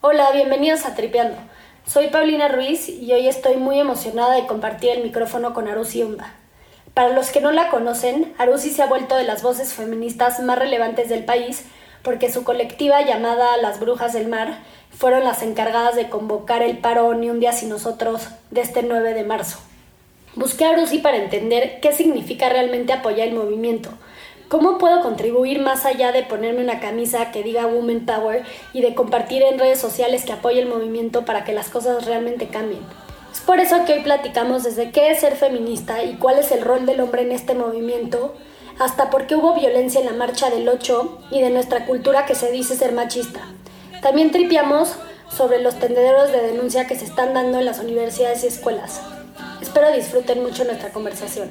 [0.00, 1.36] Hola, bienvenidos a Tripeando.
[1.84, 6.34] Soy Paulina Ruiz y hoy estoy muy emocionada de compartir el micrófono con Arusi Umba.
[6.94, 10.56] Para los que no la conocen, Arusi se ha vuelto de las voces feministas más
[10.56, 11.64] relevantes del país
[12.04, 14.60] porque su colectiva llamada Las Brujas del Mar
[14.96, 19.14] fueron las encargadas de convocar el paro Ni un día sin nosotros de este 9
[19.14, 19.58] de marzo.
[20.36, 23.90] Busqué a Arusi para entender qué significa realmente apoyar el movimiento,
[24.48, 28.94] ¿Cómo puedo contribuir más allá de ponerme una camisa que diga Women Power y de
[28.94, 32.80] compartir en redes sociales que apoye el movimiento para que las cosas realmente cambien?
[33.30, 36.62] Es por eso que hoy platicamos desde qué es ser feminista y cuál es el
[36.62, 38.34] rol del hombre en este movimiento,
[38.78, 42.34] hasta por qué hubo violencia en la marcha del 8 y de nuestra cultura que
[42.34, 43.40] se dice ser machista.
[44.00, 44.94] También tripiamos
[45.30, 49.02] sobre los tendederos de denuncia que se están dando en las universidades y escuelas.
[49.60, 51.50] Espero disfruten mucho nuestra conversación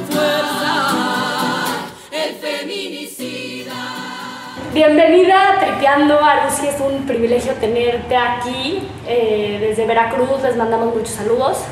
[4.73, 8.87] Bienvenida a Tripeando, Arusi, es un privilegio tenerte aquí.
[9.05, 11.65] Eh, desde Veracruz les mandamos muchos saludos.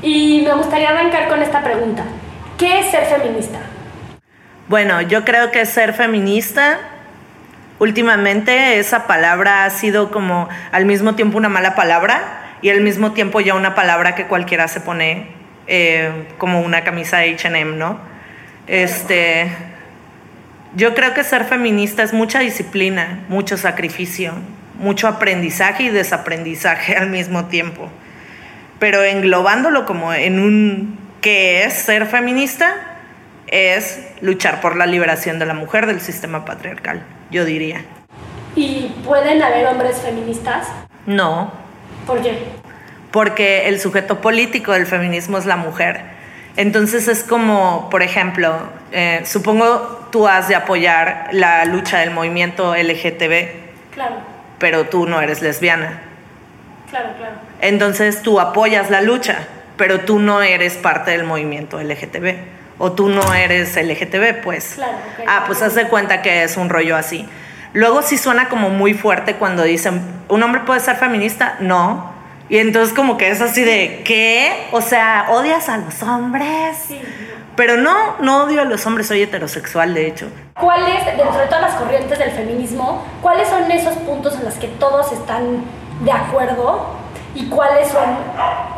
[0.00, 2.04] Y me gustaría arrancar con esta pregunta.
[2.56, 3.58] ¿Qué es ser feminista?
[4.68, 6.78] Bueno, yo creo que ser feminista,
[7.80, 13.14] últimamente esa palabra ha sido como al mismo tiempo una mala palabra y al mismo
[13.14, 15.26] tiempo ya una palabra que cualquiera se pone
[15.66, 17.98] eh, como una camisa de HM, ¿no?
[18.68, 19.50] Este
[20.74, 24.34] yo creo que ser feminista es mucha disciplina, mucho sacrificio,
[24.78, 27.88] mucho aprendizaje y desaprendizaje al mismo tiempo.
[28.78, 32.74] Pero englobándolo como en un qué es ser feminista,
[33.46, 37.84] es luchar por la liberación de la mujer del sistema patriarcal, yo diría.
[38.56, 40.68] ¿Y pueden haber hombres feministas?
[41.06, 41.52] No.
[42.06, 42.38] ¿Por qué?
[43.10, 46.19] Porque el sujeto político del feminismo es la mujer.
[46.56, 48.58] Entonces es como, por ejemplo,
[48.92, 53.92] eh, supongo tú has de apoyar la lucha del movimiento LGTB.
[53.94, 54.16] Claro.
[54.58, 56.00] Pero tú no eres lesbiana.
[56.90, 57.34] Claro, claro.
[57.60, 59.38] Entonces tú apoyas la lucha,
[59.76, 62.34] pero tú no eres parte del movimiento LGTB.
[62.78, 64.72] O tú no eres LGTB, pues.
[64.74, 64.96] Claro,
[65.26, 67.28] Ah, pues haz de cuenta que es un rollo así.
[67.72, 71.56] Luego sí suena como muy fuerte cuando dicen, ¿un hombre puede ser feminista?
[71.60, 72.09] No.
[72.50, 74.66] Y entonces como que es así de, ¿qué?
[74.72, 76.76] O sea, ¿odias a los hombres?
[76.88, 77.00] Sí.
[77.54, 80.26] Pero no, no odio a los hombres, soy heterosexual, de hecho.
[80.58, 84.66] ¿Cuáles, dentro de todas las corrientes del feminismo, cuáles son esos puntos en los que
[84.66, 85.62] todos están
[86.02, 86.86] de acuerdo
[87.36, 88.16] y cuáles son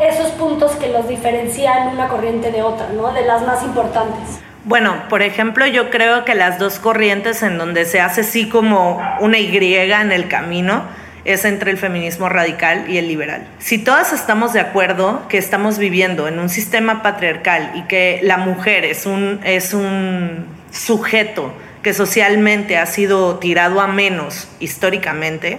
[0.03, 3.10] esos puntos que los diferencian una corriente de otra, ¿no?
[3.12, 4.41] De las más importantes.
[4.65, 9.00] Bueno, por ejemplo, yo creo que las dos corrientes en donde se hace así como
[9.21, 10.84] una Y en el camino,
[11.25, 13.47] es entre el feminismo radical y el liberal.
[13.59, 18.38] Si todas estamos de acuerdo que estamos viviendo en un sistema patriarcal y que la
[18.38, 21.53] mujer es un, es un sujeto
[21.83, 25.59] que socialmente ha sido tirado a menos históricamente,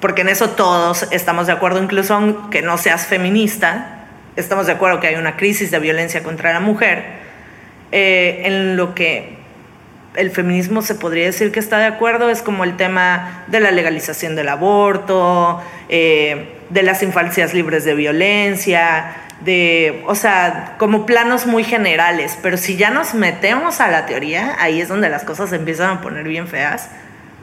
[0.00, 5.00] porque en eso todos estamos de acuerdo, incluso aunque no seas feminista, estamos de acuerdo
[5.00, 7.04] que hay una crisis de violencia contra la mujer,
[7.90, 9.37] eh, en lo que
[10.18, 13.70] el feminismo se podría decir que está de acuerdo, es como el tema de la
[13.70, 21.46] legalización del aborto, eh, de las infancias libres de violencia, de, o sea, como planos
[21.46, 25.50] muy generales, pero si ya nos metemos a la teoría, ahí es donde las cosas
[25.50, 26.90] se empiezan a poner bien feas.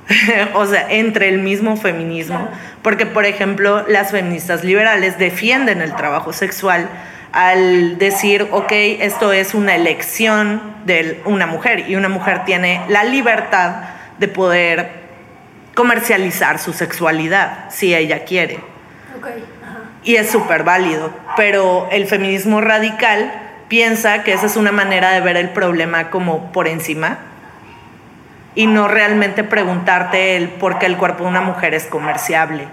[0.54, 2.50] o sea, entre el mismo feminismo,
[2.84, 6.90] porque por ejemplo, las feministas liberales defienden el trabajo sexual,
[7.36, 13.04] al decir, ok, esto es una elección de una mujer y una mujer tiene la
[13.04, 13.76] libertad
[14.18, 14.90] de poder
[15.76, 18.62] comercializar su sexualidad si ella quiere.
[20.06, 23.34] Y es súper válido, pero el feminismo radical
[23.68, 27.18] piensa que esa es una manera de ver el problema como por encima
[28.56, 32.70] y no realmente preguntarte el por qué el cuerpo de una mujer es comerciable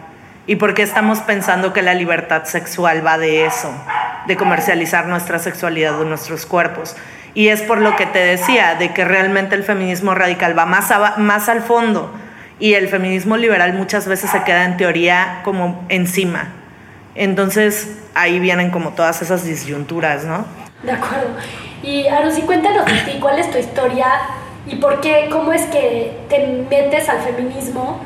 [0.46, 3.72] y por qué estamos pensando que la libertad sexual va de eso
[4.26, 6.96] de comercializar nuestra sexualidad o nuestros cuerpos.
[7.34, 10.92] Y es por lo que te decía, de que realmente el feminismo radical va más,
[11.16, 12.12] más al fondo
[12.58, 16.48] y el feminismo liberal muchas veces se queda en teoría como encima.
[17.14, 20.44] Entonces ahí vienen como todas esas disyunturas, ¿no?
[20.82, 21.28] De acuerdo.
[21.82, 24.06] Y Arusi, cuéntanos de ti, ¿cuál es tu historia
[24.66, 28.00] y por qué, cómo es que te metes al feminismo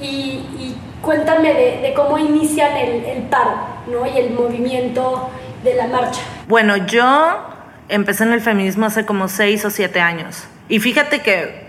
[0.00, 3.56] y, cuéntame de, cómo inician el, el paro,
[3.86, 4.06] ¿no?
[4.06, 5.30] Y el movimiento
[5.64, 6.20] de la marcha.
[6.46, 7.38] Bueno, yo
[7.88, 10.44] empecé en el feminismo hace como seis o siete años.
[10.68, 11.68] Y fíjate que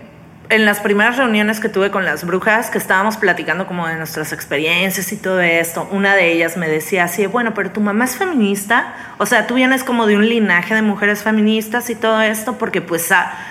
[0.50, 4.32] en las primeras reuniones que tuve con las brujas, que estábamos platicando como de nuestras
[4.32, 8.16] experiencias y todo esto, una de ellas me decía así, bueno, pero tu mamá es
[8.16, 12.58] feminista, o sea, tú vienes como de un linaje de mujeres feministas y todo esto,
[12.58, 13.08] porque pues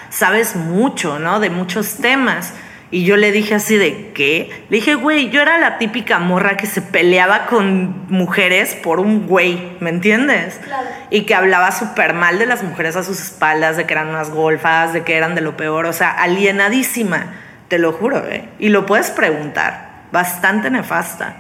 [0.10, 1.40] sabes mucho, ¿no?
[1.40, 2.54] De muchos temas.
[2.92, 4.50] Y yo le dije así de, ¿qué?
[4.70, 9.28] Le dije, güey, yo era la típica morra que se peleaba con mujeres por un
[9.28, 10.60] güey, ¿me entiendes?
[10.64, 10.88] Claro.
[11.12, 14.32] Y que hablaba súper mal de las mujeres a sus espaldas, de que eran unas
[14.32, 17.34] golfas, de que eran de lo peor, o sea, alienadísima,
[17.68, 18.50] te lo juro, ¿eh?
[18.58, 21.36] Y lo puedes preguntar, bastante nefasta.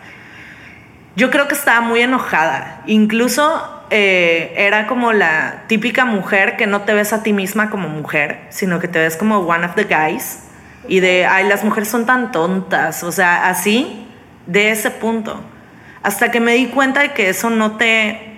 [1.15, 6.81] Yo creo que estaba muy enojada, incluso eh, era como la típica mujer que no
[6.81, 9.85] te ves a ti misma como mujer, sino que te ves como one of the
[9.85, 10.43] guys
[10.89, 14.07] y de, ay, las mujeres son tan tontas, o sea, así,
[14.47, 15.39] de ese punto.
[16.01, 18.37] Hasta que me di cuenta de que eso no te...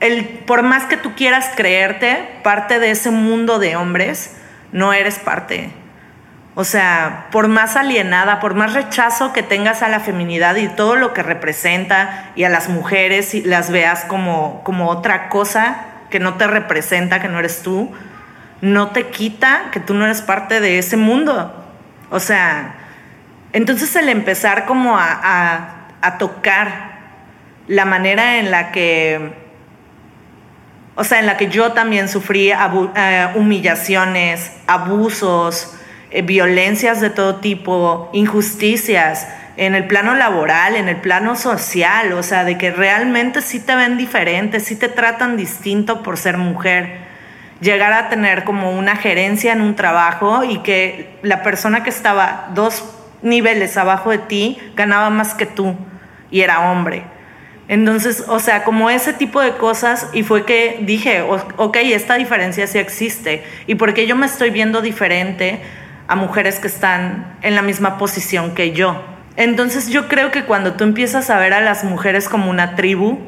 [0.00, 4.36] El, por más que tú quieras creerte parte de ese mundo de hombres,
[4.72, 5.70] no eres parte.
[6.56, 10.96] O sea, por más alienada, por más rechazo que tengas a la feminidad y todo
[10.96, 16.18] lo que representa y a las mujeres y las veas como, como otra cosa que
[16.18, 17.92] no te representa, que no eres tú,
[18.60, 21.63] no te quita que tú no eres parte de ese mundo.
[22.10, 22.74] O sea,
[23.52, 25.70] entonces el empezar como a,
[26.18, 26.98] tocar
[27.66, 29.32] la manera en la que,
[30.96, 35.74] o sea, en la que yo también sufrí eh, humillaciones, abusos,
[36.10, 42.22] eh, violencias de todo tipo, injusticias en el plano laboral, en el plano social, o
[42.22, 47.03] sea, de que realmente sí te ven diferente, sí te tratan distinto por ser mujer
[47.64, 52.50] llegar a tener como una gerencia en un trabajo y que la persona que estaba
[52.54, 52.84] dos
[53.22, 55.74] niveles abajo de ti ganaba más que tú
[56.30, 57.02] y era hombre.
[57.66, 62.66] Entonces, o sea, como ese tipo de cosas y fue que dije, ok, esta diferencia
[62.66, 65.60] sí existe y porque yo me estoy viendo diferente
[66.06, 69.02] a mujeres que están en la misma posición que yo.
[69.36, 73.18] Entonces yo creo que cuando tú empiezas a ver a las mujeres como una tribu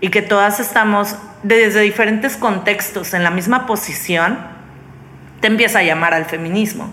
[0.00, 4.38] y que todas estamos desde diferentes contextos en la misma posición,
[5.40, 6.90] te empieza a llamar al feminismo.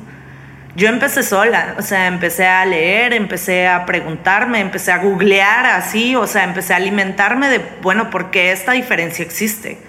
[0.75, 6.15] Yo empecé sola, o sea, empecé a leer, empecé a preguntarme, empecé a googlear así,
[6.15, 9.79] o sea, empecé a alimentarme de, bueno, ¿por qué esta diferencia existe?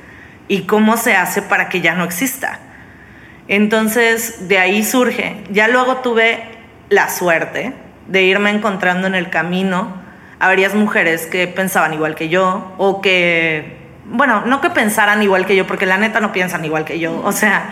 [0.49, 2.59] ¿Y cómo se hace para que ya no exista?
[3.47, 5.45] Entonces, de ahí surge.
[5.51, 6.43] Ya luego tuve
[6.89, 7.73] la suerte
[8.09, 9.95] de irme encontrando en el camino
[10.39, 13.80] a varias mujeres que pensaban igual que yo o que
[14.11, 17.21] bueno, no que pensaran igual que yo, porque la neta no piensan igual que yo,
[17.25, 17.71] o sea,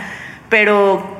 [0.48, 1.16] pero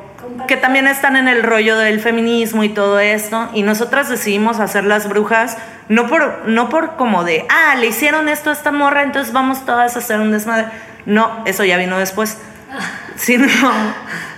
[0.47, 4.85] que también están en el rollo del feminismo y todo esto, y nosotras decidimos hacer
[4.85, 9.03] las brujas, no por, no por como de, ah, le hicieron esto a esta morra,
[9.03, 10.67] entonces vamos todas a hacer un desmadre.
[11.07, 12.39] No, eso ya vino después,
[13.17, 13.49] sino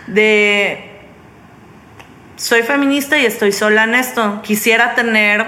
[0.07, 1.01] de,
[2.37, 5.45] soy feminista y estoy sola en esto, quisiera tener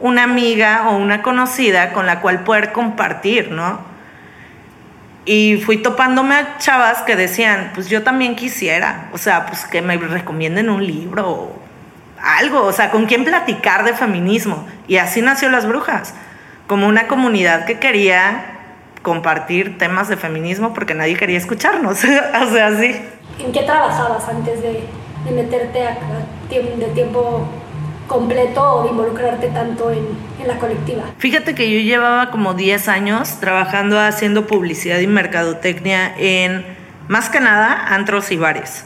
[0.00, 3.93] una amiga o una conocida con la cual poder compartir, ¿no?
[5.26, 9.80] Y fui topándome a chavas que decían, pues yo también quisiera, o sea, pues que
[9.80, 11.58] me recomienden un libro o
[12.22, 14.66] algo, o sea, con quién platicar de feminismo.
[14.86, 16.14] Y así nació Las Brujas,
[16.66, 18.54] como una comunidad que quería
[19.02, 23.00] compartir temas de feminismo porque nadie quería escucharnos, o sea, así.
[23.38, 24.84] ¿En qué trabajabas antes de,
[25.24, 25.98] de meterte a,
[26.50, 27.48] de tiempo
[28.06, 30.06] completo o de involucrarte tanto en,
[30.40, 31.02] en, la colectiva?
[31.18, 36.64] Fíjate que yo llevaba como 10 años trabajando haciendo publicidad y mercadotecnia en,
[37.08, 38.84] más que nada, antros y bares.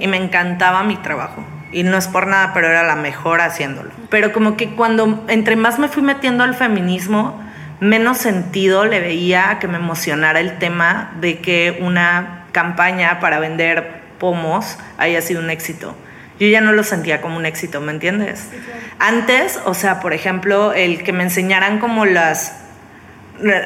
[0.00, 1.44] Y me encantaba mi trabajo.
[1.72, 3.90] Y no es por nada, pero era la mejor haciéndolo.
[4.10, 7.40] Pero como que cuando entre más me fui metiendo al feminismo,
[7.80, 14.02] menos sentido le veía que me emocionara el tema de que una campaña para vender
[14.18, 15.96] pomos haya sido un éxito
[16.42, 18.48] yo ya no lo sentía como un éxito, ¿me entiendes?
[18.98, 22.56] Antes, o sea, por ejemplo, el que me enseñaran como las,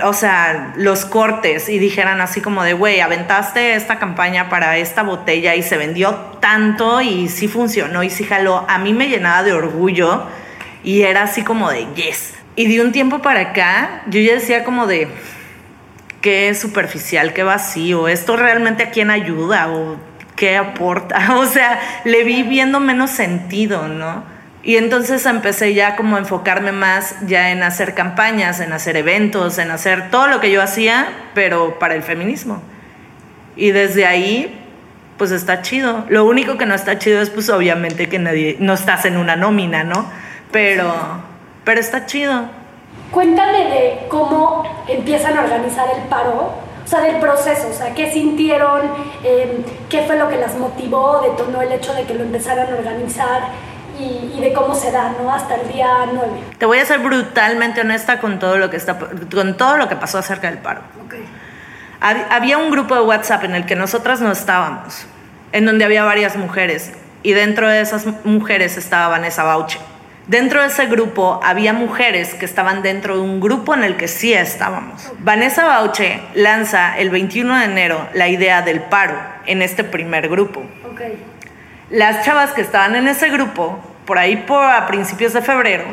[0.05, 5.03] o sea, los cortes y dijeran así como de, güey, aventaste esta campaña para esta
[5.03, 9.43] botella y se vendió tanto y sí funcionó y sí jaló, a mí me llenaba
[9.43, 10.27] de orgullo
[10.85, 12.35] y era así como de, yes.
[12.57, 15.09] Y de un tiempo para acá, yo ya decía como de,
[16.21, 19.97] qué superficial, qué vacío, esto realmente a quién ayuda o
[20.37, 21.35] qué aporta.
[21.39, 24.23] O sea, le vi viendo menos sentido, ¿no?
[24.63, 29.59] Y entonces empecé ya como a enfocarme más ya en hacer campañas, en hacer eventos,
[29.59, 32.61] en hacer todo lo que yo hacía, pero para el feminismo.
[33.55, 34.61] Y desde ahí,
[35.19, 36.05] pues está chido.
[36.09, 39.37] Lo único que no está chido es pues obviamente que nadie, no estás en una
[39.37, 40.11] nómina, ¿no?
[40.51, 40.93] Pero,
[41.65, 42.47] pero está chido.
[43.13, 48.13] Cuéntame de cómo empiezan a organizar el paro O sea, del proceso, o sea, qué
[48.13, 48.83] sintieron,
[49.25, 52.77] em, qué fue lo que las motivó, detonó el hecho de que lo empezaran a
[52.77, 53.49] organizar
[53.99, 55.33] y, de cómo se da, ¿no?
[55.33, 56.31] Hasta el día 9.
[56.59, 59.97] Te voy a ser brutalmente honesta con todo lo que, está, con todo lo que
[59.97, 60.83] pasó acerca del paro.
[61.07, 61.27] Okay.
[62.31, 65.07] Había un grupo de WhatsApp en el que nosotras no estábamos,
[65.51, 66.93] en donde había varias mujeres,
[67.25, 69.81] y dentro de esas mujeres estaba Vanessa Bauche.
[70.27, 74.09] Dentro de ese grupo había mujeres que estaban dentro de un grupo en el que
[74.09, 75.13] sí estábamos.
[75.21, 79.15] Vanessa Bauche lanza el 21 de enero la idea del paro
[79.47, 80.65] en este primer grupo.
[80.93, 81.17] Okay.
[81.91, 85.85] Las chavas que estaban en ese grupo, por ahí por a principios de febrero,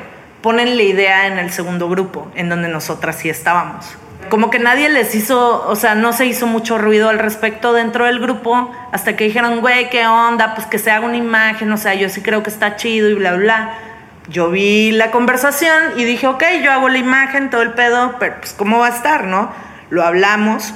[0.42, 3.96] ponen la idea en el segundo grupo, en donde nosotras sí estábamos.
[4.30, 8.06] Como que nadie les hizo, o sea, no se hizo mucho ruido al respecto dentro
[8.06, 10.56] del grupo, hasta que dijeron, güey, ¿qué onda?
[10.56, 13.14] Pues que se haga una imagen, o sea, yo sí creo que está chido y
[13.14, 13.74] bla, bla.
[14.30, 18.38] Yo vi la conversación y dije, ok, yo hago la imagen, todo el pedo, pero
[18.40, 19.52] pues cómo va a estar, ¿no?
[19.90, 20.74] Lo hablamos,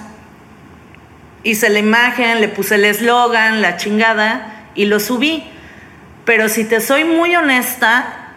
[1.44, 5.50] hice la imagen, le puse el eslogan, la chingada, y lo subí.
[6.26, 8.34] Pero si te soy muy honesta,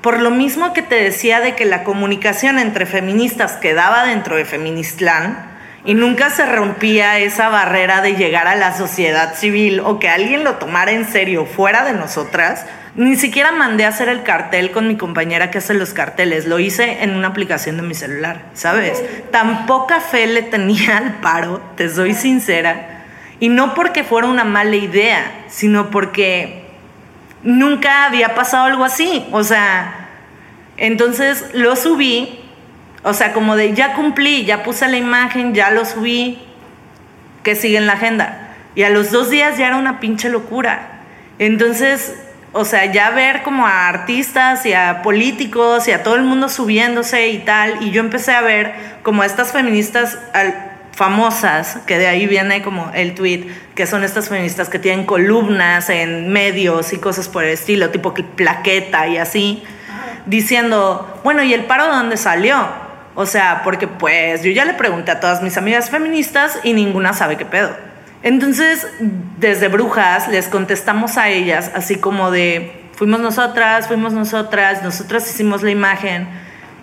[0.00, 4.44] por lo mismo que te decía de que la comunicación entre feministas quedaba dentro de
[4.44, 5.50] Feministlán
[5.84, 10.44] y nunca se rompía esa barrera de llegar a la sociedad civil o que alguien
[10.44, 14.86] lo tomara en serio fuera de nosotras, ni siquiera mandé a hacer el cartel con
[14.86, 19.02] mi compañera que hace los carteles, lo hice en una aplicación de mi celular, ¿sabes?
[19.30, 23.04] Tan poca fe le tenía al paro, te soy sincera
[23.40, 26.64] y no porque fuera una mala idea, sino porque
[27.42, 29.26] nunca había pasado algo así.
[29.32, 30.08] O sea,
[30.76, 32.40] entonces lo subí,
[33.02, 36.38] o sea, como de ya cumplí, ya puse la imagen, ya lo subí,
[37.42, 38.54] que sigue en la agenda.
[38.74, 41.02] Y a los dos días ya era una pinche locura.
[41.38, 42.23] Entonces,
[42.56, 46.48] o sea, ya ver como a artistas y a políticos y a todo el mundo
[46.48, 50.16] subiéndose y tal, y yo empecé a ver como a estas feministas
[50.92, 55.90] famosas, que de ahí viene como el tweet, que son estas feministas que tienen columnas
[55.90, 59.64] en medios y cosas por el estilo, tipo plaqueta y así,
[60.26, 62.68] diciendo, bueno, ¿y el paro de dónde salió?
[63.16, 67.14] O sea, porque pues yo ya le pregunté a todas mis amigas feministas y ninguna
[67.14, 67.93] sabe qué pedo.
[68.24, 68.86] Entonces,
[69.38, 75.62] desde Brujas les contestamos a ellas así como de, fuimos nosotras, fuimos nosotras, nosotras hicimos
[75.62, 76.26] la imagen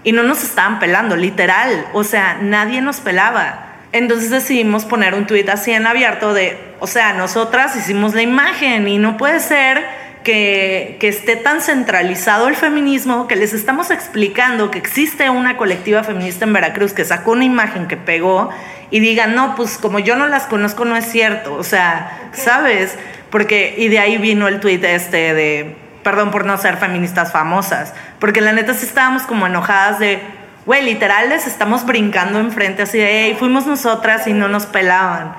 [0.03, 1.87] y no nos estaban pelando, literal.
[1.93, 3.71] O sea, nadie nos pelaba.
[3.91, 8.87] Entonces decidimos poner un tuit así en abierto de, o sea, nosotras hicimos la imagen
[8.87, 9.83] y no puede ser
[10.23, 16.03] que, que, esté tan centralizado el feminismo que les estamos explicando que existe una colectiva
[16.03, 18.49] feminista en Veracruz que sacó una imagen que pegó
[18.91, 22.97] y digan, no, pues como yo no las conozco no es cierto, o sea, ¿sabes?
[23.29, 27.93] Porque, y de ahí vino el tuit este de, perdón por no ser feministas famosas,
[28.19, 30.21] porque la neta sí estábamos como enojadas de
[30.65, 35.33] Güey, literal les estamos brincando enfrente así de, hey, fuimos nosotras y no nos pelaban.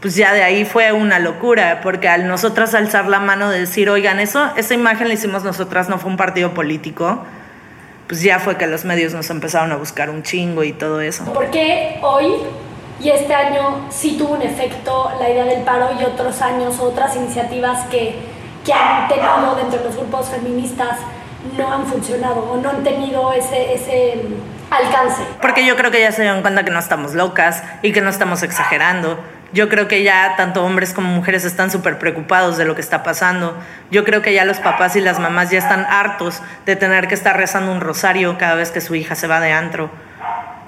[0.00, 3.88] Pues ya de ahí fue una locura, porque al nosotras alzar la mano de decir,
[3.88, 7.24] oigan, eso, esa imagen la hicimos nosotras, no fue un partido político,
[8.06, 11.24] pues ya fue que los medios nos empezaron a buscar un chingo y todo eso.
[11.32, 12.26] ¿Por qué hoy
[13.00, 17.14] y este año sí tuvo un efecto la idea del paro y otros años, otras
[17.16, 18.14] iniciativas que,
[18.64, 20.98] que han tenido dentro de los grupos feministas
[21.56, 24.20] no han funcionado o no han tenido ese, ese
[24.70, 25.22] alcance.
[25.42, 28.08] Porque yo creo que ya se dieron cuenta que no estamos locas y que no
[28.08, 29.18] estamos exagerando.
[29.56, 33.02] Yo creo que ya tanto hombres como mujeres están súper preocupados de lo que está
[33.02, 33.56] pasando.
[33.90, 37.14] Yo creo que ya los papás y las mamás ya están hartos de tener que
[37.14, 39.90] estar rezando un rosario cada vez que su hija se va de antro.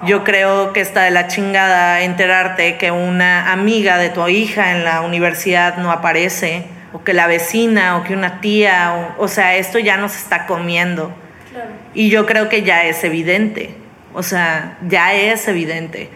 [0.04, 4.86] Yo creo que está de la chingada enterarte que una amiga de tu hija en
[4.86, 6.64] la universidad no aparece,
[6.94, 10.46] o que la vecina, o que una tía, o, o sea, esto ya nos está
[10.46, 11.14] comiendo.
[11.92, 13.74] Y yo creo que ya es evidente.
[14.14, 16.08] O sea, ya es evidente.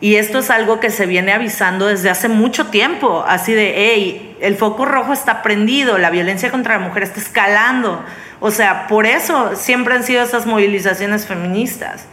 [0.00, 4.36] Y esto es algo que se viene avisando desde hace mucho tiempo, así de, hey,
[4.40, 8.02] el foco rojo está prendido, la violencia contra la mujer está escalando.
[8.40, 12.06] O sea, por eso siempre han sido esas movilizaciones feministas.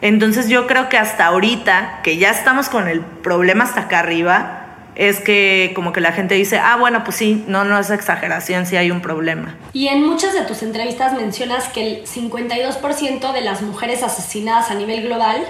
[0.00, 4.60] Entonces yo creo que hasta ahorita, que ya estamos con el problema hasta acá arriba,
[4.94, 8.64] es que como que la gente dice, ah, bueno, pues sí, no, no es exageración,
[8.64, 9.56] sí hay un problema.
[9.72, 14.74] Y en muchas de tus entrevistas mencionas que el 52% de las mujeres asesinadas a
[14.74, 15.44] nivel global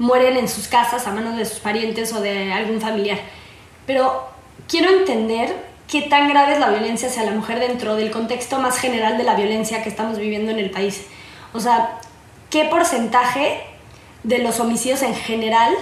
[0.00, 3.18] mueren en sus casas a manos de sus parientes o de algún familiar.
[3.86, 4.30] Pero
[4.66, 5.54] quiero entender
[5.88, 9.24] qué tan grave es la violencia hacia la mujer dentro del contexto más general de
[9.24, 11.04] la violencia que estamos viviendo en el país.
[11.52, 11.98] O sea,
[12.48, 13.60] ¿qué porcentaje
[14.22, 15.74] de los homicidios en general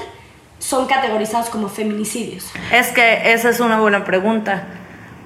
[0.59, 2.51] son categorizados como feminicidios?
[2.73, 4.67] Es que esa es una buena pregunta,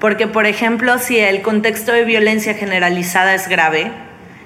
[0.01, 3.91] porque por ejemplo, si el contexto de violencia generalizada es grave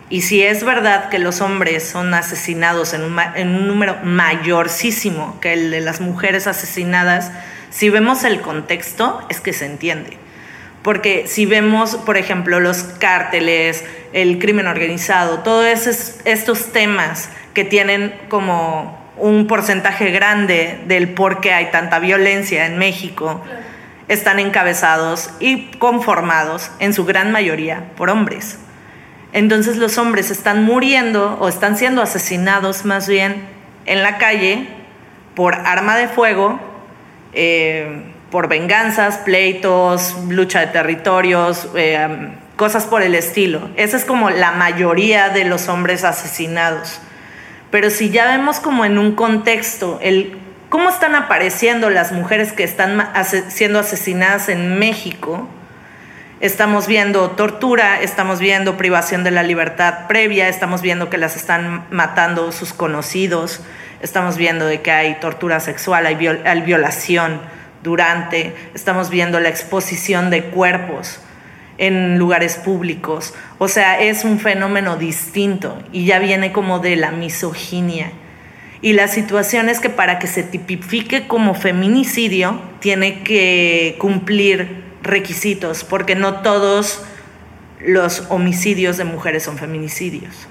[0.08, 5.40] Y si es verdad que los hombres son asesinados en un, en un número mayorcísimo
[5.40, 7.32] que el de las mujeres asesinadas,
[7.70, 10.16] si vemos el contexto, es que se entiende.
[10.82, 15.66] Porque si vemos, por ejemplo, los cárteles, el crimen organizado, todos
[16.24, 22.78] estos temas que tienen como un porcentaje grande del por qué hay tanta violencia en
[22.78, 23.42] México,
[24.06, 28.58] están encabezados y conformados en su gran mayoría por hombres.
[29.36, 33.44] Entonces los hombres están muriendo o están siendo asesinados más bien
[33.84, 34.66] en la calle
[35.34, 36.58] por arma de fuego,
[37.34, 43.68] eh, por venganzas, pleitos, lucha de territorios, eh, cosas por el estilo.
[43.76, 46.98] Esa es como la mayoría de los hombres asesinados.
[47.70, 50.38] Pero si ya vemos como en un contexto el
[50.70, 53.06] cómo están apareciendo las mujeres que están
[53.48, 55.46] siendo asesinadas en México,
[56.40, 61.86] estamos viendo tortura, estamos viendo privación de la libertad previa, estamos viendo que las están
[61.90, 63.60] matando sus conocidos,
[64.02, 67.40] estamos viendo de que hay tortura sexual, hay, hay violación
[67.82, 71.20] durante, estamos viendo la exposición de cuerpos
[71.78, 73.34] en lugares públicos.
[73.58, 78.12] O sea, es un fenómeno distinto y ya viene como de la misoginia.
[78.82, 85.84] Y la situación es que para que se tipifique como feminicidio, tiene que cumplir requisitos,
[85.84, 87.02] porque no todos
[87.80, 90.48] los homicidios de mujeres son feminicidios.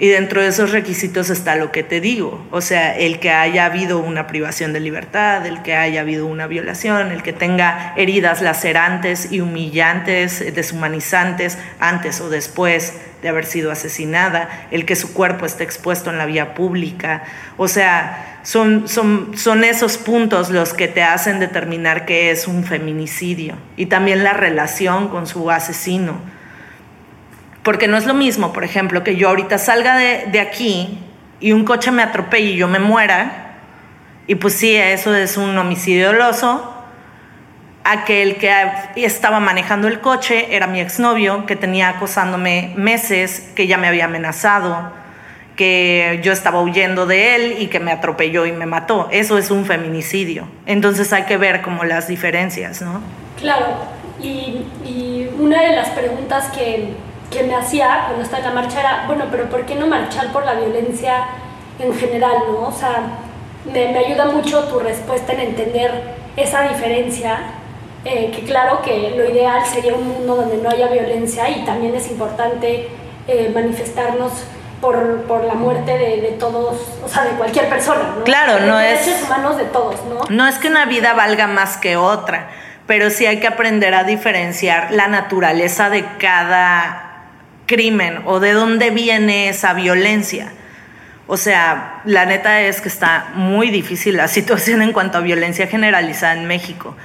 [0.00, 3.66] Y dentro de esos requisitos está lo que te digo, o sea, el que haya
[3.66, 8.40] habido una privación de libertad, el que haya habido una violación, el que tenga heridas
[8.40, 15.46] lacerantes y humillantes, deshumanizantes antes o después de haber sido asesinada, el que su cuerpo
[15.46, 17.24] esté expuesto en la vía pública.
[17.56, 22.64] O sea, son, son, son esos puntos los que te hacen determinar que es un
[22.64, 26.20] feminicidio y también la relación con su asesino
[27.62, 30.98] porque no es lo mismo, por ejemplo, que yo ahorita salga de, aquí
[31.40, 33.58] y un coche me atropelle y yo me muera,
[34.26, 36.79] y pues sí, eso es un homicidio doloso,
[37.90, 38.52] a que el que
[38.96, 44.06] estaba manejando el coche era mi exnovio, que tenía acosándome meses, que ya me había
[44.06, 44.92] amenazado,
[45.56, 49.08] que yo estaba huyendo de él y que me atropelló y me mató.
[49.10, 50.48] Eso es un feminicidio.
[50.66, 53.00] Entonces hay que ver como las diferencias, ¿no?
[53.38, 53.66] Claro,
[54.22, 56.94] y, y una de las preguntas que
[57.30, 60.32] que me hacía cuando estaba en la marcha era, bueno, pero ¿por qué no marchar
[60.32, 61.26] por la violencia
[61.78, 62.68] en general, no?
[62.68, 63.02] O sea,
[63.72, 67.38] me, ayuda mucho tu respuesta en entender esa diferencia,
[68.04, 71.94] eh, que claro que lo ideal sería un mundo donde no haya violencia y también
[71.94, 72.88] es importante
[73.28, 74.32] eh, manifestarnos
[74.80, 78.24] por, por, la muerte de, de, todos, o sea, de cualquier persona, ¿no?
[78.24, 79.04] Claro, no es...
[79.04, 80.20] derechos humanos de todos, ¿no?
[80.30, 82.48] No es que una vida valga más que otra,
[82.86, 87.10] pero sí hay que aprender a diferenciar la naturaleza de cada
[87.66, 90.52] crimen o de dónde viene esa violencia.
[91.26, 95.68] O sea, la neta es que está muy difícil la situación en cuanto a violencia
[95.68, 96.96] generalizada en México.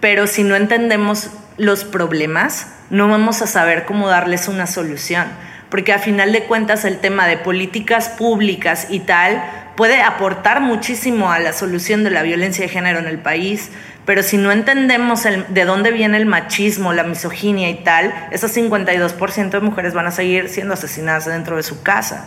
[0.00, 5.26] Pero si no entendemos los problemas, no vamos a saber cómo darles una solución.
[5.70, 9.42] Porque a final de cuentas el tema de políticas públicas y tal
[9.76, 13.70] puede aportar muchísimo a la solución de la violencia de género en el país,
[14.06, 19.50] pero si no entendemos de dónde viene el machismo, la misoginia y tal, esos 52%
[19.50, 22.26] de mujeres van a seguir siendo asesinadas dentro de su casa.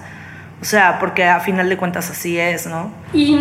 [0.61, 2.91] O sea, porque a final de cuentas así es, ¿no?
[3.13, 3.35] ¿Y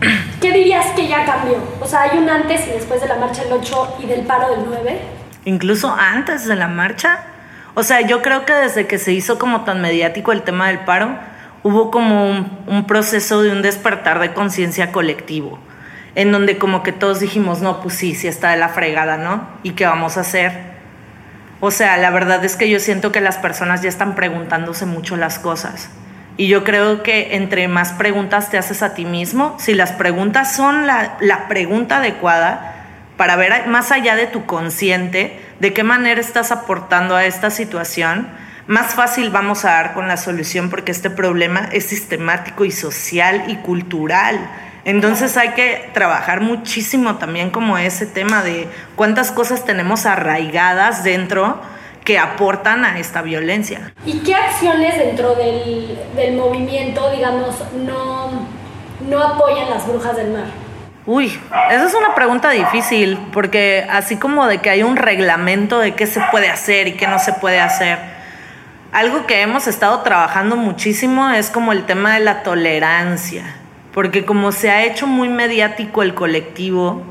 [0.40, 1.56] qué dirías que ya cambió?
[1.80, 4.50] O sea, ¿hay un antes y después de la marcha del 8 y del paro
[4.50, 5.00] del 9?
[5.46, 7.24] Incluso antes de la marcha.
[7.74, 10.80] O sea, yo creo que desde que se hizo como tan mediático el tema del
[10.80, 11.18] paro,
[11.62, 15.58] hubo como un, un proceso de un despertar de conciencia colectivo
[16.16, 19.46] en donde como que todos dijimos, no, pues sí, sí está de la fregada, ¿no?
[19.62, 20.52] ¿Y qué vamos a hacer?
[21.60, 25.16] O sea, la verdad es que yo siento que las personas ya están preguntándose mucho
[25.16, 25.90] las cosas.
[26.38, 30.54] Y yo creo que entre más preguntas te haces a ti mismo, si las preguntas
[30.54, 32.74] son la, pregunta adecuada
[33.16, 38.28] para ver más allá de tu consciente, de qué manera estás aportando a esta situación,
[38.66, 43.44] más fácil vamos a dar con la solución porque este problema es sistemático y social
[43.48, 44.38] y cultural.
[44.84, 51.62] Entonces hay que trabajar muchísimo también como ese tema de cuántas cosas tenemos arraigadas dentro
[52.06, 53.92] que aportan a esta violencia.
[54.06, 58.46] ¿Y qué acciones dentro del, movimiento, digamos, no,
[59.06, 60.44] no apoyan las brujas del mar?
[61.04, 61.38] Uy,
[61.70, 66.06] esa es una pregunta difícil, porque así como de que hay un reglamento de qué
[66.06, 67.98] se puede hacer y qué no se puede hacer,
[68.92, 73.44] algo que hemos estado trabajando muchísimo es como el tema de la tolerancia
[73.96, 77.02] porque como se ha hecho muy mediático el colectivo,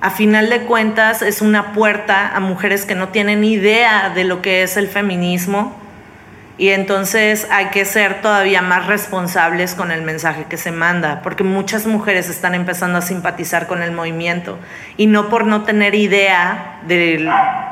[0.00, 4.40] a final de cuentas es una puerta a mujeres que no tienen idea de lo
[4.40, 5.76] que es el feminismo
[6.56, 11.42] Y entonces hay que ser todavía más responsables con el mensaje que se manda, porque
[11.42, 14.58] muchas mujeres están empezando a simpatizar con el movimiento
[14.98, 17.30] y no por no tener idea del,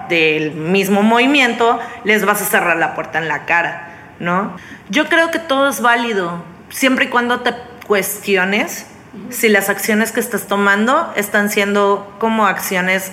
[0.09, 4.57] del mismo movimiento les vas a cerrar la puerta en la cara, ¿no?
[4.89, 7.53] Yo creo que todo es válido, siempre y cuando te
[7.87, 8.87] cuestiones
[9.31, 13.13] si las acciones que estás tomando están siendo como acciones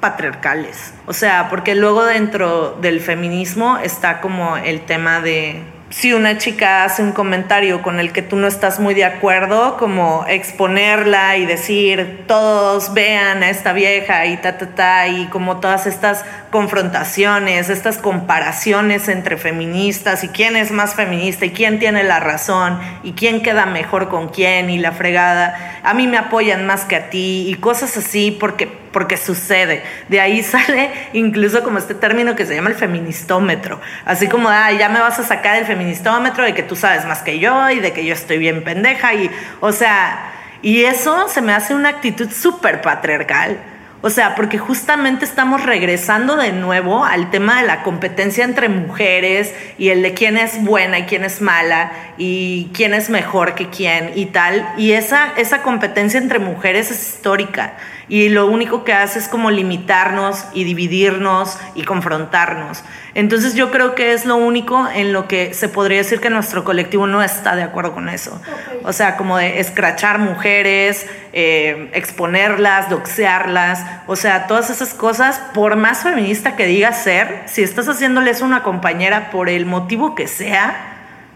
[0.00, 0.94] patriarcales.
[1.06, 6.82] O sea, porque luego dentro del feminismo está como el tema de si una chica
[6.82, 11.46] hace un comentario con el que tú no estás muy de acuerdo, como exponerla y
[11.46, 17.68] decir, todos vean a esta vieja y ta, ta, ta, y como todas estas confrontaciones,
[17.68, 23.14] estas comparaciones entre feministas y quién es más feminista y quién tiene la razón y
[23.14, 27.10] quién queda mejor con quién y la fregada, a mí me apoyan más que a
[27.10, 29.82] ti y cosas así porque porque sucede.
[30.08, 33.80] De ahí sale incluso como este término que se llama el feministómetro.
[34.04, 37.22] Así como, ah, ya me vas a sacar el feministómetro de que tú sabes más
[37.22, 39.12] que yo y de que yo estoy bien pendeja.
[39.14, 40.30] Y, o sea,
[40.62, 43.73] y eso se me hace una actitud súper patriarcal.
[44.06, 49.54] O sea, porque justamente estamos regresando de nuevo al tema de la competencia entre mujeres
[49.78, 53.70] y el de quién es buena y quién es mala y quién es mejor que
[53.70, 54.68] quién y tal.
[54.76, 59.50] Y esa, esa competencia entre mujeres es histórica y lo único que hace es como
[59.50, 62.82] limitarnos y dividirnos y confrontarnos.
[63.14, 66.64] Entonces yo creo que es lo único en lo que se podría decir que nuestro
[66.64, 68.40] colectivo no está de acuerdo con eso.
[68.82, 75.76] O sea, como de escrachar mujeres, eh, exponerlas, doxearlas, o sea, todas esas cosas, por
[75.76, 80.93] más feminista que digas ser, si estás haciéndoles una compañera por el motivo que sea,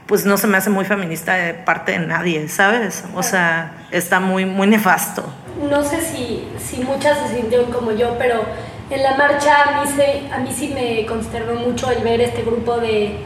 [0.08, 3.04] pues no se me hace muy feminista de parte de nadie, ¿sabes?
[3.14, 5.24] O sea, está muy, muy nefasto
[5.62, 8.42] no sé si, si muchas se sintieron como yo, pero
[8.90, 12.42] en la marcha a mí, se, a mí sí me consternó mucho el ver este
[12.42, 13.16] grupo de,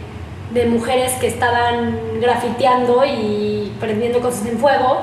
[0.52, 5.02] de mujeres que estaban grafiteando y prendiendo cosas en fuego.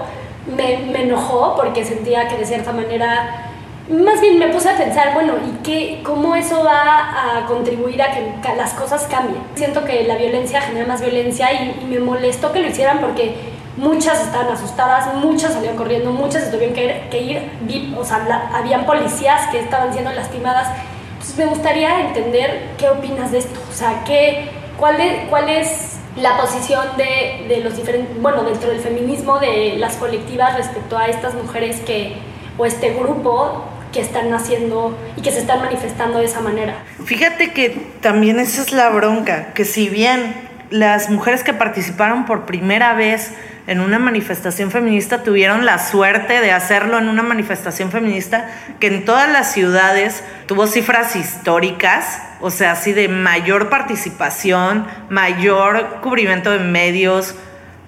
[0.56, 3.49] Me, me, enojó porque sentía que de cierta manera,
[3.90, 8.12] más bien me puse a pensar, bueno, ¿y qué, cómo eso va a contribuir a
[8.12, 9.42] que las cosas cambien?
[9.56, 13.36] Siento que la violencia genera más violencia y, y me molestó que lo hicieran porque
[13.80, 19.50] muchas estaban asustadas, muchas salieron corriendo, muchas tuvieron que, que ir, o sea, habían policías
[19.52, 20.68] que estaban siendo lastimadas.
[21.14, 25.98] Entonces me gustaría entender qué opinas de esto, o sea, qué, cuál, es, cuál es
[26.16, 31.08] la posición de, de, los diferentes, bueno, dentro del feminismo de las colectivas respecto a
[31.08, 32.18] estas mujeres que,
[32.58, 36.76] o este grupo que están haciendo y que se están manifestando de esa manera.
[37.06, 37.70] Fíjate que
[38.02, 43.34] también esa es la bronca, que si bien las mujeres que participaron por primera vez
[43.66, 48.50] en una manifestación feminista tuvieron la suerte de hacerlo en una manifestación feminista
[48.80, 56.00] que en todas las ciudades tuvo cifras históricas, o sea, así de mayor participación, mayor
[56.02, 57.36] cubrimiento de medios,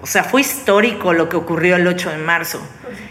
[0.02, 2.60] o sea, fue histórico lo que ocurrió el 8 de marzo.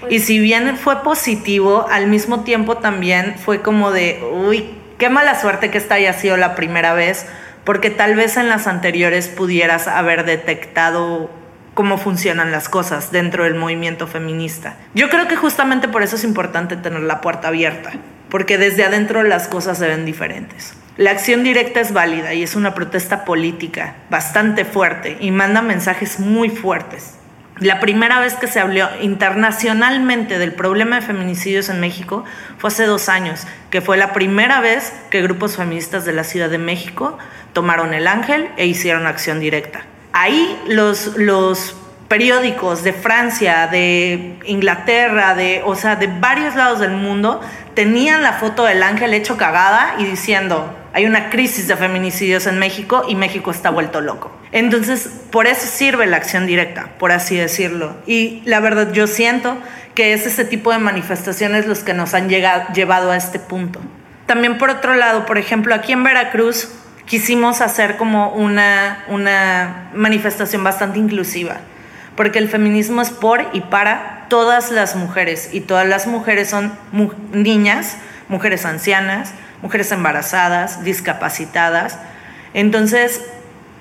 [0.09, 5.39] Y si bien fue positivo, al mismo tiempo también fue como de, uy, qué mala
[5.39, 7.25] suerte que esta haya sido la primera vez,
[7.63, 11.31] porque tal vez en las anteriores pudieras haber detectado
[11.73, 14.75] cómo funcionan las cosas dentro del movimiento feminista.
[14.93, 17.93] Yo creo que justamente por eso es importante tener la puerta abierta,
[18.29, 20.73] porque desde adentro las cosas se ven diferentes.
[20.97, 26.19] La acción directa es válida y es una protesta política bastante fuerte y manda mensajes
[26.19, 27.15] muy fuertes.
[27.59, 32.25] La primera vez que se habló internacionalmente del problema de feminicidios en México
[32.57, 36.49] fue hace dos años, que fue la primera vez que grupos feministas de la Ciudad
[36.49, 37.17] de México
[37.53, 39.83] tomaron el ángel e hicieron acción directa.
[40.11, 41.75] Ahí los, los
[42.09, 47.39] periódicos de Francia, de Inglaterra, de, o sea, de varios lados del mundo,
[47.75, 52.59] tenían la foto del ángel hecho cagada y diciendo, hay una crisis de feminicidios en
[52.59, 54.31] México y México está vuelto loco.
[54.51, 57.95] Entonces, por eso sirve la acción directa, por así decirlo.
[58.05, 59.57] Y la verdad, yo siento
[59.95, 63.79] que es ese tipo de manifestaciones los que nos han llegado, llevado a este punto.
[64.25, 66.69] También por otro lado, por ejemplo, aquí en Veracruz
[67.05, 71.57] quisimos hacer como una, una manifestación bastante inclusiva,
[72.15, 76.71] porque el feminismo es por y para todas las mujeres, y todas las mujeres son
[77.33, 77.97] niñas,
[78.29, 81.97] mujeres ancianas, mujeres embarazadas, discapacitadas.
[82.53, 83.21] Entonces,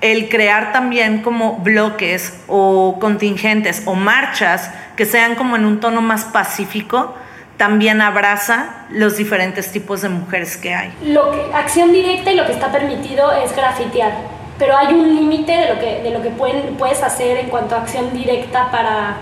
[0.01, 6.01] el crear también como bloques o contingentes o marchas que sean como en un tono
[6.01, 7.15] más pacífico,
[7.57, 10.91] también abraza los diferentes tipos de mujeres que hay.
[11.03, 14.13] Lo que, acción directa y lo que está permitido es grafitear,
[14.57, 17.81] pero hay un límite de lo que, de lo que puedes hacer en cuanto a
[17.81, 19.17] acción directa para,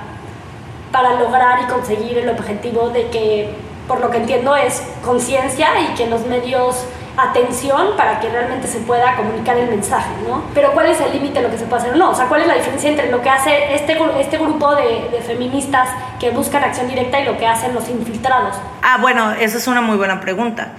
[0.91, 3.49] para lograr y conseguir el objetivo de que,
[3.89, 6.85] por lo que entiendo, es conciencia y que los medios
[7.17, 10.43] atención para que realmente se pueda comunicar el mensaje, ¿no?
[10.53, 12.11] Pero ¿cuál es el límite de lo que se puede hacer o no?
[12.11, 15.21] O sea, ¿cuál es la diferencia entre lo que hace este, este grupo de, de
[15.21, 18.55] feministas que buscan acción directa y lo que hacen los infiltrados?
[18.83, 20.69] Ah, bueno, esa es una muy buena pregunta.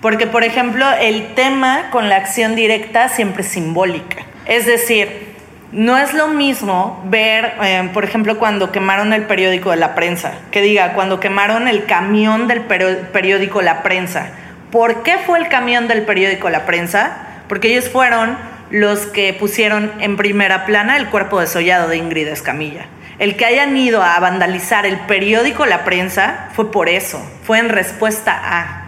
[0.00, 4.24] Porque, por ejemplo, el tema con la acción directa siempre es simbólica.
[4.46, 5.31] Es decir,
[5.72, 10.34] no es lo mismo ver, eh, por ejemplo, cuando quemaron el periódico de la prensa,
[10.50, 14.28] que diga, cuando quemaron el camión del periódico La Prensa.
[14.70, 17.16] ¿Por qué fue el camión del periódico La Prensa?
[17.48, 18.36] Porque ellos fueron
[18.70, 22.84] los que pusieron en primera plana el cuerpo desollado de Ingrid Escamilla.
[23.18, 27.70] El que hayan ido a vandalizar el periódico La Prensa fue por eso, fue en
[27.70, 28.84] respuesta a.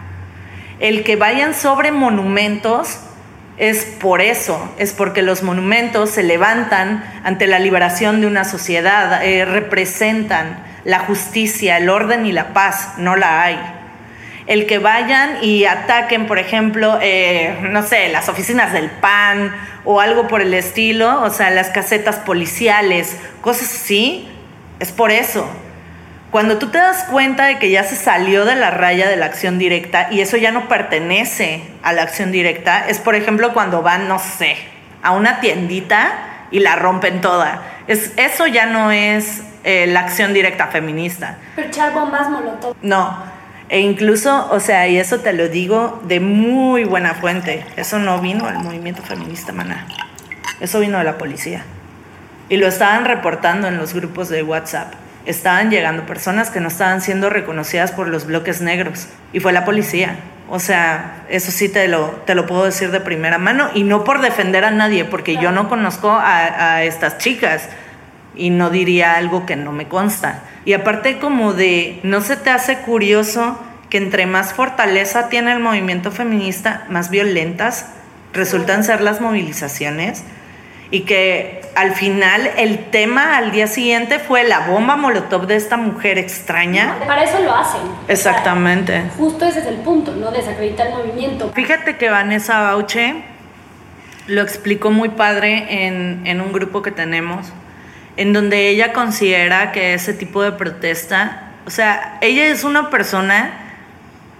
[0.79, 2.99] El que vayan sobre monumentos
[3.57, 9.23] es por eso, es porque los monumentos se levantan ante la liberación de una sociedad,
[9.23, 13.59] eh, representan la justicia, el orden y la paz, no la hay.
[14.45, 20.01] El que vayan y ataquen, por ejemplo, eh, no sé, las oficinas del PAN o
[20.01, 24.29] algo por el estilo, o sea, las casetas policiales, cosas así,
[24.79, 25.49] es por eso.
[26.31, 29.25] Cuando tú te das cuenta de que ya se salió de la raya de la
[29.25, 33.81] acción directa y eso ya no pertenece a la acción directa, es por ejemplo cuando
[33.81, 34.57] van, no sé,
[35.01, 37.61] a una tiendita y la rompen toda.
[37.87, 41.37] Es, eso ya no es eh, la acción directa feminista.
[41.55, 42.75] Pero echar bombas molotov.
[42.81, 43.17] No.
[43.69, 48.19] E incluso, o sea, y eso te lo digo de muy buena fuente, eso no
[48.19, 49.87] vino del movimiento feminista, maná.
[50.59, 51.63] Eso vino de la policía.
[52.47, 54.93] Y lo estaban reportando en los grupos de WhatsApp
[55.25, 59.65] estaban llegando personas que no estaban siendo reconocidas por los bloques negros y fue la
[59.65, 60.17] policía.
[60.49, 64.03] O sea, eso sí te lo, te lo puedo decir de primera mano y no
[64.03, 67.67] por defender a nadie, porque yo no conozco a, a estas chicas
[68.35, 70.43] y no diría algo que no me consta.
[70.63, 73.59] Y aparte como de, ¿no se te hace curioso
[73.89, 77.87] que entre más fortaleza tiene el movimiento feminista, más violentas
[78.33, 80.23] resultan ser las movilizaciones?
[80.91, 85.77] Y que al final el tema al día siguiente fue la bomba molotov de esta
[85.77, 86.97] mujer extraña.
[87.05, 87.81] Para eso lo hacen.
[88.07, 89.03] Exactamente.
[89.17, 90.31] justo ese es el punto, ¿no?
[90.31, 91.51] Desacreditar el movimiento.
[91.53, 93.23] Fíjate que Vanessa Bauche
[94.27, 97.47] lo explicó muy padre en, en un grupo que tenemos,
[98.17, 103.61] en donde ella considera que ese tipo de protesta, o sea, ella es una persona